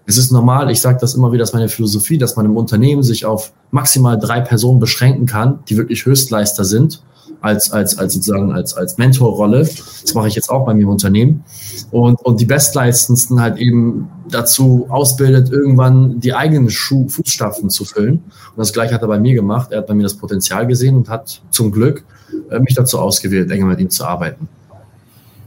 Es 0.05 0.17
ist 0.17 0.31
normal, 0.31 0.69
ich 0.69 0.81
sage 0.81 0.97
das 0.99 1.15
immer 1.15 1.31
wieder, 1.31 1.43
das 1.43 1.49
ist 1.49 1.55
meine 1.55 1.69
Philosophie, 1.69 2.17
dass 2.17 2.35
man 2.35 2.45
im 2.45 2.57
Unternehmen 2.57 3.03
sich 3.03 3.25
auf 3.25 3.53
maximal 3.71 4.19
drei 4.19 4.41
Personen 4.41 4.79
beschränken 4.79 5.25
kann, 5.25 5.59
die 5.69 5.77
wirklich 5.77 6.05
Höchstleister 6.05 6.65
sind, 6.65 7.01
als, 7.39 7.71
als, 7.71 7.97
als 7.97 8.13
sozusagen 8.13 8.51
als, 8.51 8.73
als 8.73 8.97
Mentorrolle. 8.97 9.67
Das 10.01 10.13
mache 10.13 10.27
ich 10.27 10.35
jetzt 10.35 10.49
auch 10.49 10.65
bei 10.65 10.73
mir 10.73 10.83
im 10.83 10.89
Unternehmen. 10.89 11.43
Und, 11.91 12.15
und 12.21 12.39
die 12.39 12.45
Bestleistendsten 12.45 13.41
halt 13.41 13.57
eben 13.57 14.09
dazu 14.29 14.87
ausbildet, 14.89 15.51
irgendwann 15.51 16.19
die 16.19 16.33
eigenen 16.33 16.69
Schuh, 16.69 17.07
Fußstapfen 17.07 17.69
zu 17.69 17.85
füllen. 17.85 18.15
Und 18.15 18.57
das 18.57 18.73
gleiche 18.73 18.93
hat 18.93 19.01
er 19.01 19.07
bei 19.07 19.19
mir 19.19 19.33
gemacht. 19.35 19.71
Er 19.71 19.79
hat 19.79 19.87
bei 19.87 19.93
mir 19.93 20.03
das 20.03 20.15
Potenzial 20.15 20.67
gesehen 20.67 20.95
und 20.95 21.09
hat 21.09 21.41
zum 21.49 21.71
Glück 21.71 22.05
äh, 22.49 22.59
mich 22.59 22.75
dazu 22.75 22.99
ausgewählt, 22.99 23.51
enger 23.51 23.65
mit 23.65 23.79
ihm 23.79 23.89
zu 23.89 24.05
arbeiten. 24.05 24.47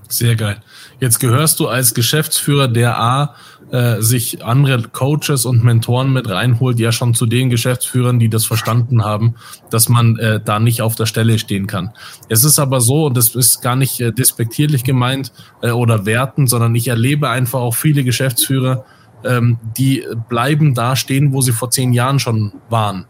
Sehr 0.09 0.37
geil. 0.37 0.57
Jetzt 1.01 1.19
gehörst 1.19 1.61
du 1.61 1.69
als 1.69 1.95
Geschäftsführer 1.95 2.69
der 2.69 2.99
A 2.99 3.35
äh, 3.71 4.01
sich 4.01 4.45
andere 4.45 4.83
Coaches 4.83 5.45
und 5.45 5.65
Mentoren 5.65 6.13
mit 6.13 6.29
reinholt, 6.29 6.79
ja 6.79 6.93
schon 6.93 7.15
zu 7.15 7.27
den 7.27 7.51
Geschäftsführern, 7.51 8.19
die 8.19 8.29
das 8.29 8.47
verstanden 8.47 9.05
haben, 9.05 9.35
dass 9.71 9.89
man 9.89 10.17
äh, 10.19 10.41
da 10.45 10.61
nicht 10.61 10.83
auf 10.83 10.95
der 10.95 11.07
Stelle 11.07 11.39
stehen 11.39 11.67
kann. 11.67 11.91
Es 12.29 12.45
ist 12.45 12.59
aber 12.59 12.81
so, 12.81 13.07
und 13.07 13.17
das 13.17 13.35
ist 13.35 13.63
gar 13.63 13.77
nicht 13.77 14.01
äh, 14.01 14.13
despektierlich 14.13 14.85
gemeint 14.85 15.33
äh, 15.63 15.71
oder 15.71 16.07
werten, 16.07 16.47
sondern 16.47 16.75
ich 16.75 16.89
erlebe 16.89 17.29
einfach 17.29 17.61
auch 17.61 17.75
viele 17.75 18.05
Geschäftsführer, 18.05 18.85
ähm, 19.25 19.59
die 19.77 20.05
bleiben 20.29 20.75
da 20.75 20.95
stehen, 20.95 21.33
wo 21.33 21.41
sie 21.41 21.53
vor 21.53 21.71
zehn 21.71 21.93
Jahren 21.93 22.19
schon 22.19 22.53
waren 22.71 23.07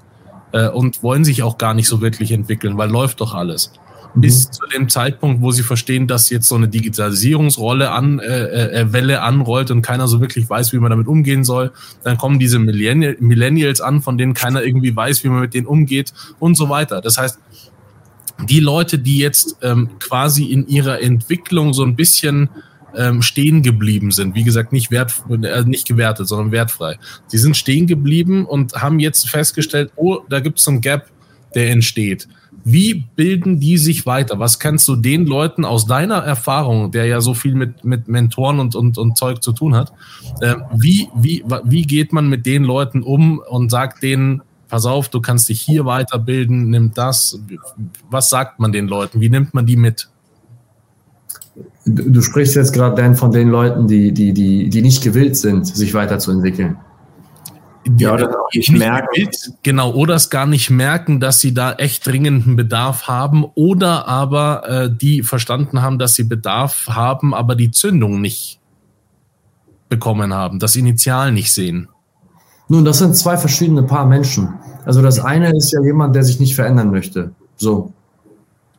äh, 0.53 0.69
und 0.69 1.03
wollen 1.03 1.25
sich 1.25 1.43
auch 1.43 1.59
gar 1.59 1.75
nicht 1.75 1.89
so 1.89 2.01
wirklich 2.01 2.33
entwickeln, 2.33 2.79
weil 2.79 2.91
läuft 2.91 3.21
doch 3.21 3.35
alles 3.35 3.73
bis 4.17 4.47
mhm. 4.47 4.53
zu 4.53 4.67
dem 4.67 4.89
Zeitpunkt, 4.89 5.43
wo 5.43 5.51
sie 5.51 5.63
verstehen, 5.63 6.07
dass 6.07 6.31
jetzt 6.31 6.49
so 6.49 6.55
eine 6.55 6.69
Digitalisierungsrolle 6.69 7.91
an 7.91 8.19
äh, 8.19 8.81
äh, 8.81 8.93
Welle 8.93 9.23
anrollt 9.23 9.71
und 9.71 9.83
keiner 9.83 10.09
so 10.09 10.21
wirklich 10.21 10.49
weiß, 10.49 10.73
wie 10.73 10.79
man 10.79 10.91
damit 10.91 11.07
umgehen 11.07 11.45
soll. 11.45 11.73
Dann 12.03 12.17
kommen 12.17 12.39
diese 12.39 12.59
Millennial 12.59 13.17
Millennials 13.21 13.81
an, 13.81 14.03
von 14.03 14.19
denen 14.19 14.35
keiner 14.35 14.63
irgendwie 14.63 14.95
weiß, 14.95 15.23
wie 15.23 15.29
man 15.29 15.41
mit 15.41 15.55
denen 15.55 15.67
umgeht 15.67 16.13
und 16.39 16.57
so 16.57 16.69
weiter. 16.69 17.01
Das 17.01 17.19
heißt, 17.19 17.39
die 18.49 18.61
Leute, 18.61 18.99
die 18.99 19.19
jetzt 19.19 19.57
ähm, 19.63 19.91
quasi 19.99 20.45
in 20.45 20.67
ihrer 20.67 21.01
Entwicklung 21.01 21.73
so 21.73 21.85
ein 21.85 21.97
bisschen 21.97 22.49
ähm, 22.95 23.23
stehen 23.23 23.63
geblieben 23.63 24.11
sind, 24.11 24.35
wie 24.35 24.45
gesagt, 24.45 24.73
nicht 24.73 24.91
wert, 24.91 25.13
äh, 25.31 25.63
nicht 25.65 25.87
gewertet, 25.87 26.29
sondern 26.29 26.53
wertfrei. 26.53 26.99
Sie 27.27 27.39
sind 27.39 27.57
stehen 27.57 27.87
geblieben 27.87 28.47
und 28.47 28.75
haben 28.75 28.99
jetzt 28.99 29.29
festgestellt, 29.29 29.93
oh, 29.97 30.21
da 30.29 30.41
gibt 30.41 30.59
es 30.59 30.65
so 30.65 30.71
ein 30.71 30.81
Gap, 30.81 31.11
der 31.55 31.71
entsteht. 31.71 32.29
Wie 32.69 33.05
bilden 33.15 33.61
die 33.61 33.79
sich 33.79 34.07
weiter? 34.07 34.41
Was 34.41 34.59
kannst 34.59 34.89
du 34.89 34.97
den 34.97 35.25
Leuten 35.25 35.65
aus 35.65 35.87
deiner 35.87 36.17
Erfahrung, 36.17 36.91
der 36.91 37.07
ja 37.07 37.21
so 37.21 37.33
viel 37.33 37.55
mit, 37.55 37.85
mit 37.85 38.09
Mentoren 38.09 38.59
und, 38.59 38.75
und, 38.75 38.99
und 38.99 39.17
Zeug 39.17 39.41
zu 39.41 39.53
tun 39.53 39.77
hat, 39.77 39.93
äh, 40.41 40.57
wie, 40.75 41.09
wie, 41.15 41.45
wie 41.63 41.83
geht 41.83 42.13
man 42.13 42.29
mit 42.29 42.45
den 42.45 42.65
Leuten 42.65 43.05
um 43.05 43.39
und 43.39 43.71
sagt 43.71 44.03
denen, 44.03 44.43
pass 44.69 44.85
auf, 44.85 45.09
du 45.09 45.21
kannst 45.21 45.49
dich 45.49 45.61
hier 45.61 45.85
weiterbilden, 45.85 46.69
nimm 46.69 46.91
das. 46.93 47.39
Was 48.11 48.31
sagt 48.31 48.59
man 48.59 48.73
den 48.73 48.89
Leuten? 48.89 49.21
Wie 49.21 49.31
nimmt 49.31 49.55
man 49.55 49.65
die 49.65 49.77
mit? 49.77 50.09
Du, 51.85 52.11
du 52.11 52.21
sprichst 52.21 52.57
jetzt 52.57 52.73
gerade 52.73 53.01
dann 53.01 53.15
von 53.15 53.31
den 53.31 53.49
Leuten, 53.49 53.87
die, 53.87 54.11
die, 54.11 54.33
die, 54.33 54.71
die 54.71 54.83
nicht 54.83 55.05
gewillt 55.05 55.37
sind, 55.37 55.69
sich 55.69 55.95
weiterzuentwickeln 55.95 56.79
ja, 57.99 58.15
oder 58.15 58.31
auch 58.31 58.53
nicht 58.53 58.71
merken. 58.71 59.09
Mit, 59.17 59.53
genau, 59.63 59.93
oder 59.93 60.15
es 60.15 60.31
gar 60.31 60.47
nicht 60.47 60.71
merken, 60.71 61.21
dass 61.21 61.41
sie 61.41 61.55
da 61.55 61.73
echt 61.75 62.07
dringenden 62.07 62.57
Bedarf 62.57 63.09
haben 63.09 63.45
oder 63.55 64.09
aber 64.09 64.69
äh, 64.69 64.91
die 64.91 65.23
verstanden 65.23 65.83
haben, 65.83 65.99
dass 65.99 66.15
sie 66.15 66.25
Bedarf 66.25 66.87
haben, 66.89 67.35
aber 67.35 67.55
die 67.55 67.71
Zündung 67.71 68.21
nicht 68.21 68.61
bekommen 69.89 70.35
haben, 70.35 70.59
das 70.59 70.77
Initial 70.77 71.33
nicht 71.33 71.53
sehen. 71.53 71.89
Nun, 72.69 72.85
das 72.85 72.99
sind 72.99 73.17
zwei 73.17 73.37
verschiedene 73.37 73.85
Paar 73.85 74.07
Menschen. 74.07 74.55
Also 74.85 75.03
das 75.03 75.21
eine 75.21 75.57
ist 75.57 75.73
ja 75.73 75.81
jemand, 75.83 76.17
der 76.17 76.25
sich 76.25 76.41
nicht 76.41 76.55
verändern 76.55 76.91
möchte. 76.91 77.31
So. 77.57 77.93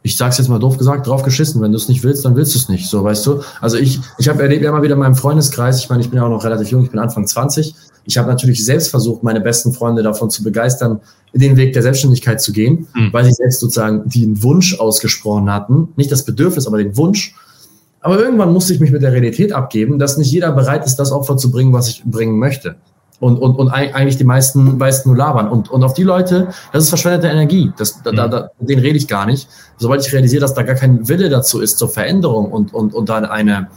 Ich 0.03 0.15
sag's 0.15 0.37
jetzt 0.37 0.47
mal 0.47 0.59
doof 0.59 0.77
gesagt, 0.77 1.07
drauf 1.07 1.23
geschissen. 1.23 1.61
Wenn 1.61 1.71
du 1.71 1.77
es 1.77 1.89
nicht 1.89 2.03
willst, 2.03 2.23
dann 2.23 2.35
willst 2.35 2.53
du 2.53 2.59
es 2.59 2.69
nicht. 2.69 2.89
So, 2.89 3.03
weißt 3.03 3.25
du? 3.25 3.41
Also 3.59 3.77
ich, 3.77 3.99
ich 4.17 4.29
habe 4.29 4.41
erlebt 4.41 4.63
immer 4.63 4.81
wieder 4.81 4.93
in 4.93 4.99
meinem 4.99 5.15
Freundeskreis, 5.15 5.79
ich 5.79 5.89
meine, 5.89 6.01
ich 6.01 6.09
bin 6.09 6.17
ja 6.17 6.25
auch 6.25 6.29
noch 6.29 6.43
relativ 6.43 6.69
jung, 6.69 6.83
ich 6.83 6.91
bin 6.91 6.99
Anfang 6.99 7.27
20, 7.27 7.75
ich 8.07 8.17
habe 8.17 8.29
natürlich 8.29 8.63
selbst 8.63 8.89
versucht, 8.89 9.21
meine 9.21 9.41
besten 9.41 9.73
Freunde 9.73 10.01
davon 10.01 10.29
zu 10.29 10.41
begeistern, 10.41 11.01
den 11.33 11.57
Weg 11.57 11.73
der 11.73 11.83
Selbstständigkeit 11.83 12.41
zu 12.41 12.53
gehen, 12.53 12.87
mhm. 12.95 13.11
weil 13.11 13.25
sie 13.25 13.33
selbst 13.33 13.59
sozusagen 13.59 14.09
den 14.09 14.41
Wunsch 14.41 14.79
ausgesprochen 14.79 15.51
hatten, 15.51 15.89
nicht 15.97 16.11
das 16.11 16.23
Bedürfnis, 16.23 16.67
aber 16.67 16.77
den 16.77 16.95
Wunsch. 16.95 17.35
Aber 17.99 18.17
irgendwann 18.17 18.53
musste 18.53 18.73
ich 18.73 18.79
mich 18.79 18.91
mit 18.91 19.01
der 19.01 19.11
Realität 19.11 19.51
abgeben, 19.51 19.99
dass 19.99 20.17
nicht 20.17 20.31
jeder 20.31 20.53
bereit 20.53 20.85
ist, 20.85 20.95
das 20.95 21.11
Opfer 21.11 21.35
zu 21.35 21.51
bringen, 21.51 21.73
was 21.73 21.89
ich 21.89 22.03
bringen 22.05 22.39
möchte. 22.39 22.77
Und, 23.19 23.39
und, 23.39 23.55
und 23.55 23.69
eigentlich 23.69 24.17
die 24.17 24.23
meisten, 24.23 24.77
meisten 24.77 25.09
nur 25.09 25.17
labern. 25.17 25.49
Und, 25.49 25.69
und 25.69 25.83
auf 25.83 25.93
die 25.93 26.03
Leute, 26.03 26.49
das 26.71 26.83
ist 26.83 26.89
verschwendete 26.89 27.27
Energie. 27.27 27.73
Das, 27.75 28.01
da, 28.03 28.11
da, 28.11 28.27
da, 28.27 28.51
den 28.59 28.79
rede 28.79 28.95
ich 28.95 29.07
gar 29.07 29.25
nicht. 29.25 29.49
Sobald 29.77 30.05
ich 30.05 30.13
realisiere, 30.13 30.41
dass 30.41 30.53
da 30.53 30.61
gar 30.61 30.75
kein 30.75 31.09
Wille 31.09 31.27
dazu 31.29 31.59
ist 31.59 31.79
zur 31.79 31.89
Veränderung 31.89 32.51
und, 32.51 32.73
und, 32.73 32.93
und 32.93 33.09
dann 33.09 33.25
eine 33.25 33.69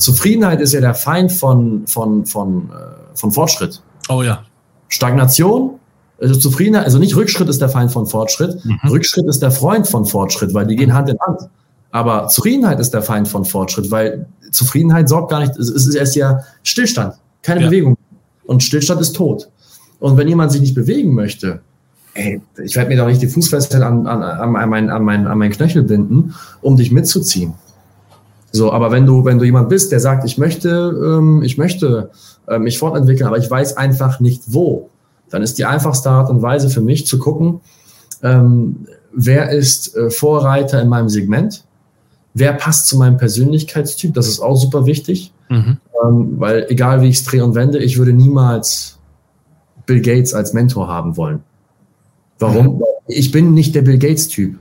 Zufriedenheit 0.00 0.60
ist 0.60 0.72
ja 0.72 0.80
der 0.80 0.94
Feind 0.94 1.30
von, 1.30 1.86
von, 1.86 2.26
von, 2.26 2.70
äh, 2.70 3.16
von 3.16 3.30
Fortschritt. 3.30 3.82
Oh 4.08 4.22
ja. 4.22 4.42
Stagnation, 4.88 5.78
also 6.20 6.34
Zufriedenheit, 6.34 6.84
also 6.84 6.98
nicht 6.98 7.14
Rückschritt 7.14 7.48
ist 7.48 7.60
der 7.60 7.68
Feind 7.68 7.92
von 7.92 8.06
Fortschritt, 8.06 8.64
mhm. 8.64 8.78
Rückschritt 8.88 9.26
ist 9.26 9.40
der 9.40 9.50
Freund 9.50 9.86
von 9.86 10.04
Fortschritt, 10.04 10.52
weil 10.54 10.66
die 10.66 10.76
gehen 10.76 10.92
Hand 10.92 11.08
in 11.08 11.18
Hand. 11.20 11.42
Aber 11.92 12.28
Zufriedenheit 12.28 12.80
ist 12.80 12.92
der 12.92 13.02
Feind 13.02 13.28
von 13.28 13.44
Fortschritt, 13.44 13.90
weil 13.90 14.26
Zufriedenheit 14.50 15.08
sorgt 15.08 15.30
gar 15.30 15.40
nicht, 15.40 15.56
es 15.56 15.70
ist 15.70 15.94
erst 15.94 16.16
ja 16.16 16.40
Stillstand, 16.62 17.14
keine 17.42 17.60
ja. 17.62 17.66
Bewegung. 17.66 17.96
Und 18.44 18.62
Stillstand 18.62 19.00
ist 19.00 19.14
tot. 19.14 19.48
Und 19.98 20.16
wenn 20.16 20.28
jemand 20.28 20.50
sich 20.52 20.60
nicht 20.60 20.74
bewegen 20.74 21.14
möchte, 21.14 21.60
ey, 22.14 22.40
ich 22.64 22.74
werde 22.74 22.88
mir 22.88 22.96
doch 22.96 23.06
nicht 23.06 23.22
die 23.22 23.28
Fußfesseln 23.28 23.82
an, 23.82 24.06
an, 24.06 24.22
an, 24.22 24.56
an, 24.56 24.68
mein, 24.68 24.90
an, 24.90 25.04
mein, 25.04 25.26
an 25.26 25.38
meinen 25.38 25.52
Knöchel 25.52 25.82
binden, 25.82 26.34
um 26.62 26.76
dich 26.76 26.90
mitzuziehen. 26.90 27.54
So, 28.52 28.72
aber 28.72 28.90
wenn 28.90 29.06
du, 29.06 29.24
wenn 29.24 29.38
du 29.38 29.44
jemand 29.44 29.68
bist, 29.68 29.92
der 29.92 30.00
sagt, 30.00 30.24
ich 30.24 30.38
möchte, 30.38 30.68
ähm, 30.68 31.42
ich 31.42 31.56
möchte 31.56 32.10
äh, 32.48 32.58
mich 32.58 32.78
fortentwickeln, 32.78 33.26
aber 33.26 33.38
ich 33.38 33.50
weiß 33.50 33.76
einfach 33.76 34.20
nicht 34.20 34.42
wo, 34.46 34.90
dann 35.30 35.42
ist 35.42 35.58
die 35.58 35.64
einfachste 35.64 36.10
Art 36.10 36.30
und 36.30 36.42
Weise 36.42 36.68
für 36.68 36.80
mich 36.80 37.06
zu 37.06 37.18
gucken, 37.18 37.60
ähm, 38.22 38.86
wer 39.12 39.50
ist 39.50 39.96
äh, 39.96 40.10
Vorreiter 40.10 40.82
in 40.82 40.88
meinem 40.88 41.08
Segment, 41.08 41.64
wer 42.34 42.52
passt 42.52 42.86
zu 42.88 42.98
meinem 42.98 43.16
Persönlichkeitstyp, 43.16 44.14
das 44.14 44.26
ist 44.26 44.40
auch 44.40 44.56
super 44.56 44.86
wichtig, 44.86 45.32
mhm. 45.48 45.78
ähm, 46.04 46.34
weil 46.38 46.66
egal 46.68 47.02
wie 47.02 47.08
ich 47.08 47.16
es 47.16 47.24
drehe 47.24 47.44
und 47.44 47.54
wende, 47.54 47.78
ich 47.78 47.98
würde 47.98 48.12
niemals 48.12 48.98
Bill 49.86 50.00
Gates 50.00 50.34
als 50.34 50.52
Mentor 50.52 50.88
haben 50.88 51.16
wollen. 51.16 51.42
Warum? 52.38 52.76
Mhm. 52.76 52.82
Ich 53.06 53.32
bin 53.32 53.54
nicht 53.54 53.74
der 53.74 53.82
Bill 53.82 53.98
Gates-Typ. 53.98 54.58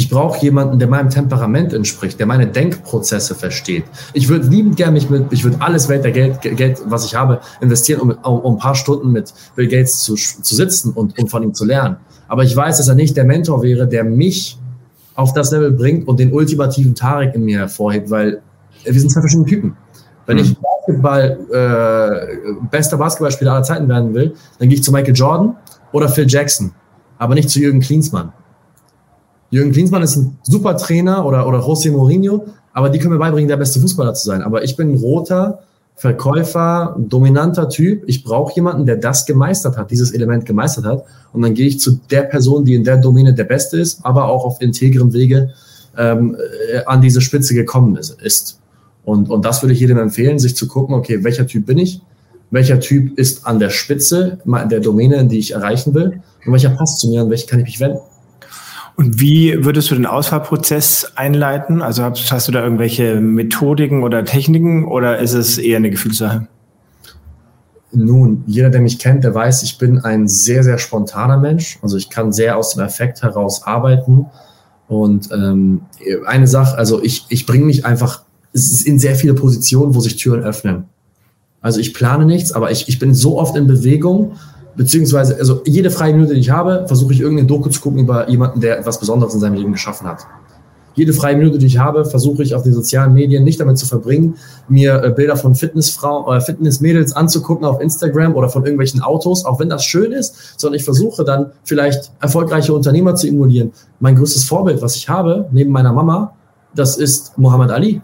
Ich 0.00 0.08
brauche 0.08 0.40
jemanden, 0.40 0.78
der 0.78 0.88
meinem 0.88 1.10
Temperament 1.10 1.74
entspricht, 1.74 2.18
der 2.18 2.26
meine 2.26 2.46
Denkprozesse 2.46 3.34
versteht. 3.34 3.84
Ich 4.14 4.30
würde 4.30 4.46
liebend 4.46 4.78
gerne 4.78 4.92
mich 4.92 5.10
mit, 5.10 5.30
ich 5.30 5.44
würde 5.44 5.58
alles 5.60 5.90
Welt 5.90 6.04
der 6.04 6.12
Geld, 6.12 6.40
Geld, 6.40 6.80
was 6.86 7.04
ich 7.04 7.14
habe, 7.14 7.40
investieren, 7.60 8.00
um, 8.00 8.10
um, 8.10 8.40
um 8.40 8.54
ein 8.54 8.58
paar 8.58 8.74
Stunden 8.74 9.12
mit 9.12 9.34
Bill 9.56 9.68
Gates 9.68 10.02
zu, 10.02 10.14
zu 10.14 10.54
sitzen 10.54 10.94
und, 10.94 11.18
und 11.18 11.28
von 11.28 11.42
ihm 11.42 11.52
zu 11.52 11.66
lernen. 11.66 11.96
Aber 12.28 12.44
ich 12.44 12.56
weiß, 12.56 12.78
dass 12.78 12.88
er 12.88 12.94
nicht 12.94 13.14
der 13.14 13.24
Mentor 13.24 13.62
wäre, 13.62 13.86
der 13.86 14.04
mich 14.04 14.58
auf 15.16 15.34
das 15.34 15.50
Level 15.50 15.72
bringt 15.72 16.08
und 16.08 16.18
den 16.18 16.32
ultimativen 16.32 16.94
Tarek 16.94 17.34
in 17.34 17.44
mir 17.44 17.58
hervorhebt, 17.58 18.08
weil 18.08 18.40
wir 18.84 18.98
sind 18.98 19.10
zwei 19.10 19.20
verschiedene 19.20 19.48
Typen. 19.48 19.76
Wenn 20.24 20.38
mhm. 20.38 20.44
ich 20.44 20.56
Basketball, 20.56 21.38
äh, 21.52 22.66
bester 22.70 22.96
Basketballspieler 22.96 23.52
aller 23.52 23.64
Zeiten 23.64 23.86
werden 23.86 24.14
will, 24.14 24.34
dann 24.58 24.70
gehe 24.70 24.78
ich 24.78 24.82
zu 24.82 24.92
Michael 24.92 25.14
Jordan 25.14 25.56
oder 25.92 26.08
Phil 26.08 26.24
Jackson, 26.26 26.72
aber 27.18 27.34
nicht 27.34 27.50
zu 27.50 27.60
Jürgen 27.60 27.80
Klinsmann. 27.80 28.32
Jürgen 29.50 29.72
Klinsmann 29.72 30.02
ist 30.02 30.16
ein 30.16 30.38
super 30.42 30.76
Trainer 30.76 31.26
oder, 31.26 31.46
oder 31.46 31.58
José 31.58 31.90
Mourinho, 31.90 32.46
aber 32.72 32.88
die 32.88 32.98
können 32.98 33.12
mir 33.12 33.18
beibringen, 33.18 33.48
der 33.48 33.56
beste 33.56 33.80
Fußballer 33.80 34.14
zu 34.14 34.26
sein. 34.26 34.42
Aber 34.42 34.62
ich 34.62 34.76
bin 34.76 34.92
ein 34.92 34.96
roter 34.96 35.60
Verkäufer, 35.96 36.96
dominanter 36.98 37.68
Typ. 37.68 38.04
Ich 38.06 38.24
brauche 38.24 38.54
jemanden, 38.54 38.86
der 38.86 38.96
das 38.96 39.26
gemeistert 39.26 39.76
hat, 39.76 39.90
dieses 39.90 40.12
Element 40.12 40.46
gemeistert 40.46 40.84
hat. 40.84 41.04
Und 41.32 41.42
dann 41.42 41.52
gehe 41.54 41.66
ich 41.66 41.80
zu 41.80 42.00
der 42.10 42.22
Person, 42.22 42.64
die 42.64 42.74
in 42.74 42.84
der 42.84 42.96
Domäne 42.96 43.34
der 43.34 43.44
Beste 43.44 43.78
ist, 43.78 44.00
aber 44.04 44.26
auch 44.26 44.44
auf 44.44 44.62
integrem 44.62 45.12
Wege 45.12 45.52
ähm, 45.98 46.36
äh, 46.72 46.84
an 46.86 47.02
diese 47.02 47.20
Spitze 47.20 47.54
gekommen 47.54 47.96
ist. 47.96 48.60
Und, 49.04 49.28
und 49.28 49.44
das 49.44 49.62
würde 49.62 49.72
ich 49.74 49.80
jedem 49.80 49.98
empfehlen, 49.98 50.38
sich 50.38 50.54
zu 50.54 50.68
gucken, 50.68 50.94
okay, 50.94 51.24
welcher 51.24 51.46
Typ 51.46 51.66
bin 51.66 51.78
ich? 51.78 52.00
Welcher 52.52 52.80
Typ 52.80 53.18
ist 53.18 53.46
an 53.46 53.58
der 53.58 53.70
Spitze 53.70 54.38
der 54.44 54.80
Domäne, 54.80 55.24
die 55.26 55.38
ich 55.38 55.52
erreichen 55.52 55.92
will? 55.94 56.20
Und 56.46 56.52
welcher 56.52 56.70
passt 56.70 57.00
zu 57.00 57.08
mir? 57.08 57.22
An 57.22 57.30
welchen 57.30 57.48
kann 57.48 57.60
ich 57.60 57.66
mich 57.66 57.80
wenden? 57.80 58.00
Und 58.96 59.20
wie 59.20 59.64
würdest 59.64 59.90
du 59.90 59.94
den 59.94 60.06
Auswahlprozess 60.06 61.12
einleiten? 61.16 61.82
Also 61.82 62.02
hast, 62.02 62.30
hast, 62.30 62.48
du 62.48 62.52
da 62.52 62.62
irgendwelche 62.62 63.20
Methodiken 63.20 64.02
oder 64.02 64.24
Techniken 64.24 64.86
oder 64.86 65.18
ist 65.18 65.32
es 65.32 65.58
eher 65.58 65.78
eine 65.78 65.90
Gefühlssache? 65.90 66.46
Nun, 67.92 68.44
jeder, 68.46 68.70
der 68.70 68.80
mich 68.80 68.98
kennt, 68.98 69.24
der 69.24 69.34
weiß, 69.34 69.62
ich 69.64 69.78
bin 69.78 69.98
ein 69.98 70.28
sehr, 70.28 70.62
sehr 70.62 70.78
spontaner 70.78 71.38
Mensch. 71.38 71.78
Also 71.82 71.96
ich 71.96 72.08
kann 72.08 72.32
sehr 72.32 72.56
aus 72.56 72.74
dem 72.74 72.84
Effekt 72.84 73.22
heraus 73.22 73.64
arbeiten. 73.64 74.26
Und 74.86 75.30
ähm, 75.32 75.82
eine 76.26 76.46
Sache, 76.46 76.76
also 76.76 77.02
ich, 77.02 77.26
ich 77.28 77.46
bringe 77.46 77.64
mich 77.64 77.84
einfach 77.84 78.24
in 78.52 78.98
sehr 78.98 79.14
viele 79.14 79.34
Positionen, 79.34 79.94
wo 79.94 80.00
sich 80.00 80.16
Türen 80.16 80.42
öffnen. 80.42 80.84
Also 81.60 81.80
ich 81.80 81.94
plane 81.94 82.24
nichts, 82.24 82.52
aber 82.52 82.70
ich, 82.70 82.88
ich 82.88 82.98
bin 82.98 83.14
so 83.14 83.38
oft 83.38 83.56
in 83.56 83.66
Bewegung 83.66 84.32
beziehungsweise, 84.76 85.36
also 85.36 85.62
jede 85.64 85.90
freie 85.90 86.12
Minute, 86.12 86.34
die 86.34 86.40
ich 86.40 86.50
habe, 86.50 86.84
versuche 86.86 87.12
ich 87.12 87.20
irgendeine 87.20 87.48
Doku 87.48 87.68
zu 87.68 87.80
gucken 87.80 88.00
über 88.00 88.28
jemanden, 88.28 88.60
der 88.60 88.78
etwas 88.78 88.98
Besonderes 88.98 89.34
in 89.34 89.40
seinem 89.40 89.54
Leben 89.54 89.72
geschaffen 89.72 90.06
hat. 90.06 90.26
Jede 90.94 91.12
freie 91.12 91.36
Minute, 91.36 91.58
die 91.58 91.66
ich 91.66 91.78
habe, 91.78 92.04
versuche 92.04 92.42
ich 92.42 92.54
auf 92.54 92.62
den 92.62 92.72
sozialen 92.72 93.14
Medien 93.14 93.44
nicht 93.44 93.60
damit 93.60 93.78
zu 93.78 93.86
verbringen, 93.86 94.36
mir 94.68 95.02
äh, 95.02 95.10
Bilder 95.10 95.36
von 95.36 95.54
Fitnessfrauen 95.54 96.24
oder 96.24 96.38
äh, 96.38 96.40
Fitnessmädels 96.40 97.12
anzugucken 97.12 97.64
auf 97.64 97.80
Instagram 97.80 98.34
oder 98.34 98.48
von 98.48 98.64
irgendwelchen 98.64 99.00
Autos, 99.00 99.44
auch 99.44 99.60
wenn 99.60 99.68
das 99.68 99.84
schön 99.84 100.12
ist, 100.12 100.60
sondern 100.60 100.78
ich 100.78 100.84
versuche 100.84 101.24
dann 101.24 101.52
vielleicht 101.64 102.10
erfolgreiche 102.20 102.74
Unternehmer 102.74 103.14
zu 103.14 103.28
emulieren. 103.28 103.72
Mein 104.00 104.16
größtes 104.16 104.44
Vorbild, 104.44 104.82
was 104.82 104.96
ich 104.96 105.08
habe, 105.08 105.48
neben 105.52 105.70
meiner 105.70 105.92
Mama, 105.92 106.34
das 106.74 106.96
ist 106.96 107.38
Muhammad 107.38 107.70
Ali. 107.70 108.02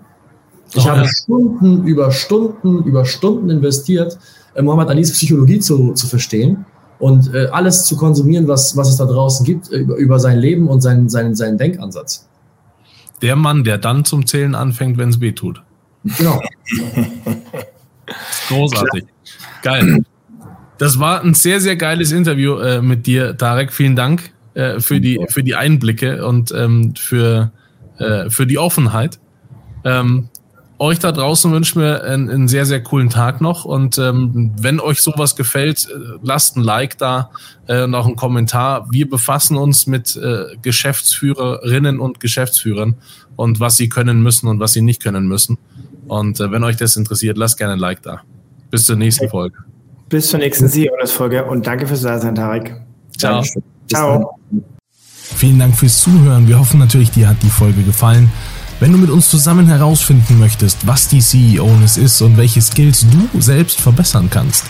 Ich 0.74 0.85
oh, 0.85 0.88
habe 0.88 1.02
ja. 1.02 1.09
Stunden 1.09 1.85
über 1.87 2.11
Stunden 2.12 2.83
über 2.85 3.05
Stunden 3.05 3.50
investiert, 3.50 4.18
äh, 4.56 4.62
Muhammad 4.62 4.88
Alis 4.88 5.12
Psychologie 5.12 5.60
zu, 5.60 5.92
zu 5.92 6.06
verstehen 6.06 6.64
und 6.98 7.32
äh, 7.34 7.46
alles 7.52 7.84
zu 7.84 7.96
konsumieren, 7.96 8.48
was, 8.48 8.76
was 8.76 8.88
es 8.88 8.96
da 8.96 9.04
draußen 9.04 9.44
gibt, 9.44 9.70
äh, 9.70 9.78
über, 9.78 9.96
über 9.96 10.18
sein 10.18 10.38
Leben 10.38 10.68
und 10.68 10.80
seinen, 10.80 11.08
seinen, 11.08 11.34
seinen 11.34 11.58
Denkansatz. 11.58 12.28
Der 13.22 13.36
Mann, 13.36 13.64
der 13.64 13.78
dann 13.78 14.04
zum 14.04 14.26
Zählen 14.26 14.54
anfängt, 14.54 14.98
wenn 14.98 15.10
es 15.10 15.20
weh 15.20 15.32
tut. 15.32 15.62
Genau. 16.18 16.40
Großartig. 18.48 19.04
Geil. 19.62 20.04
Das 20.78 20.98
war 20.98 21.22
ein 21.22 21.34
sehr, 21.34 21.60
sehr 21.60 21.76
geiles 21.76 22.12
Interview 22.12 22.58
äh, 22.58 22.82
mit 22.82 23.06
dir, 23.06 23.36
Tarek. 23.36 23.72
Vielen 23.72 23.96
Dank 23.96 24.32
äh, 24.54 24.80
für, 24.80 25.00
die, 25.00 25.24
für 25.28 25.42
die 25.42 25.54
Einblicke 25.54 26.26
und 26.26 26.52
ähm, 26.52 26.94
für, 26.96 27.52
äh, 27.98 28.28
für 28.28 28.46
die 28.46 28.58
Offenheit. 28.58 29.18
Ähm, 29.84 30.28
euch 30.78 30.98
da 30.98 31.12
draußen 31.12 31.50
wünschen 31.52 31.80
wir 31.80 32.04
einen, 32.04 32.28
einen, 32.28 32.48
sehr, 32.48 32.66
sehr 32.66 32.82
coolen 32.82 33.10
Tag 33.10 33.40
noch. 33.40 33.64
Und 33.64 33.98
ähm, 33.98 34.52
wenn 34.58 34.80
euch 34.80 35.00
sowas 35.00 35.36
gefällt, 35.36 35.88
äh, 35.90 36.18
lasst 36.22 36.56
ein 36.56 36.62
Like 36.62 36.98
da 36.98 37.30
äh, 37.66 37.84
und 37.84 37.94
auch 37.94 38.06
einen 38.06 38.16
Kommentar. 38.16 38.86
Wir 38.90 39.08
befassen 39.08 39.56
uns 39.56 39.86
mit 39.86 40.16
äh, 40.16 40.56
Geschäftsführerinnen 40.62 41.98
und 41.98 42.20
Geschäftsführern 42.20 42.96
und 43.36 43.60
was 43.60 43.76
sie 43.76 43.88
können 43.88 44.22
müssen 44.22 44.48
und 44.48 44.60
was 44.60 44.72
sie 44.72 44.82
nicht 44.82 45.02
können 45.02 45.26
müssen. 45.26 45.58
Und 46.08 46.40
äh, 46.40 46.50
wenn 46.50 46.62
euch 46.64 46.76
das 46.76 46.96
interessiert, 46.96 47.38
lasst 47.38 47.58
gerne 47.58 47.74
ein 47.74 47.78
Like 47.78 48.02
da. 48.02 48.22
Bis 48.70 48.84
zur 48.84 48.96
nächsten 48.96 49.28
Folge. 49.28 49.56
Bis 50.08 50.28
zur 50.28 50.40
nächsten 50.40 50.68
CEO-Folge 50.68 51.44
und 51.44 51.66
danke 51.66 51.86
fürs 51.86 52.02
Dasein, 52.02 52.34
Tarek. 52.34 52.80
Ciao. 53.16 53.42
Ciao. 53.88 54.38
Vielen 55.36 55.58
Dank 55.58 55.76
fürs 55.76 56.00
Zuhören. 56.00 56.46
Wir 56.46 56.58
hoffen 56.58 56.78
natürlich, 56.78 57.10
dir 57.10 57.28
hat 57.28 57.42
die 57.42 57.50
Folge 57.50 57.82
gefallen. 57.82 58.30
Wenn 58.78 58.92
du 58.92 58.98
mit 58.98 59.08
uns 59.08 59.30
zusammen 59.30 59.66
herausfinden 59.68 60.38
möchtest, 60.38 60.86
was 60.86 61.08
die 61.08 61.20
CEO-Ness 61.20 61.96
ist 61.96 62.20
und 62.20 62.36
welche 62.36 62.60
Skills 62.60 63.06
du 63.08 63.40
selbst 63.40 63.80
verbessern 63.80 64.28
kannst, 64.30 64.64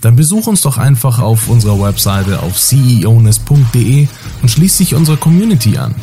dann 0.00 0.14
besuch 0.14 0.46
uns 0.46 0.60
doch 0.60 0.78
einfach 0.78 1.18
auf 1.18 1.48
unserer 1.48 1.80
Webseite 1.80 2.40
auf 2.40 2.56
ceoness.de 2.56 4.06
und 4.42 4.48
schließ 4.48 4.76
dich 4.76 4.94
unserer 4.94 5.16
Community 5.16 5.76
an. 5.76 5.96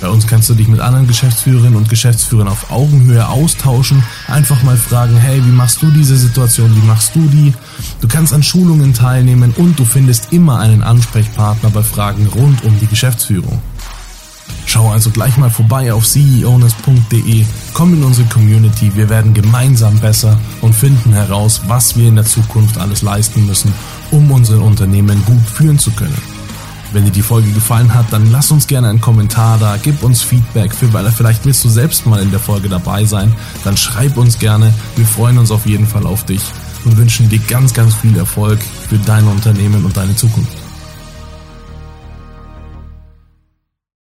Bei 0.00 0.08
uns 0.08 0.26
kannst 0.26 0.48
du 0.48 0.54
dich 0.54 0.68
mit 0.68 0.80
anderen 0.80 1.06
Geschäftsführerinnen 1.06 1.76
und 1.76 1.90
Geschäftsführern 1.90 2.48
auf 2.48 2.70
Augenhöhe 2.70 3.28
austauschen, 3.28 4.02
einfach 4.26 4.62
mal 4.62 4.78
fragen, 4.78 5.16
hey, 5.18 5.44
wie 5.44 5.50
machst 5.50 5.82
du 5.82 5.90
diese 5.90 6.16
Situation, 6.16 6.74
wie 6.74 6.86
machst 6.86 7.14
du 7.16 7.20
die? 7.28 7.52
Du 8.00 8.08
kannst 8.08 8.32
an 8.32 8.42
Schulungen 8.42 8.94
teilnehmen 8.94 9.52
und 9.56 9.78
du 9.78 9.84
findest 9.84 10.32
immer 10.32 10.60
einen 10.60 10.82
Ansprechpartner 10.82 11.68
bei 11.68 11.82
Fragen 11.82 12.28
rund 12.28 12.64
um 12.64 12.78
die 12.78 12.86
Geschäftsführung. 12.86 13.60
Schau 14.68 14.90
also 14.90 15.10
gleich 15.10 15.38
mal 15.38 15.48
vorbei 15.48 15.94
auf 15.94 16.06
ceowness.de, 16.06 17.46
komm 17.72 17.94
in 17.94 18.04
unsere 18.04 18.28
Community, 18.28 18.94
wir 18.94 19.08
werden 19.08 19.32
gemeinsam 19.32 19.98
besser 19.98 20.38
und 20.60 20.74
finden 20.74 21.14
heraus, 21.14 21.62
was 21.68 21.96
wir 21.96 22.06
in 22.06 22.16
der 22.16 22.26
Zukunft 22.26 22.76
alles 22.76 23.00
leisten 23.00 23.46
müssen, 23.46 23.72
um 24.10 24.30
unsere 24.30 24.60
Unternehmen 24.60 25.24
gut 25.24 25.40
führen 25.40 25.78
zu 25.78 25.90
können. 25.92 26.20
Wenn 26.92 27.06
dir 27.06 27.10
die 27.10 27.22
Folge 27.22 27.50
gefallen 27.50 27.94
hat, 27.94 28.12
dann 28.12 28.30
lass 28.30 28.50
uns 28.50 28.66
gerne 28.66 28.90
einen 28.90 29.00
Kommentar 29.00 29.56
da, 29.58 29.78
gib 29.82 30.02
uns 30.02 30.20
Feedback, 30.20 30.74
für, 30.74 30.92
weil 30.92 31.10
vielleicht 31.12 31.46
willst 31.46 31.64
du 31.64 31.70
selbst 31.70 32.04
mal 32.04 32.20
in 32.20 32.30
der 32.30 32.38
Folge 32.38 32.68
dabei 32.68 33.06
sein, 33.06 33.34
dann 33.64 33.78
schreib 33.78 34.18
uns 34.18 34.38
gerne. 34.38 34.74
Wir 34.96 35.06
freuen 35.06 35.38
uns 35.38 35.50
auf 35.50 35.64
jeden 35.64 35.86
Fall 35.86 36.04
auf 36.04 36.26
dich 36.26 36.42
und 36.84 36.94
wünschen 36.98 37.30
dir 37.30 37.38
ganz, 37.38 37.72
ganz 37.72 37.94
viel 37.94 38.14
Erfolg 38.18 38.60
für 38.90 38.98
dein 38.98 39.26
Unternehmen 39.28 39.86
und 39.86 39.96
deine 39.96 40.14
Zukunft. 40.14 40.67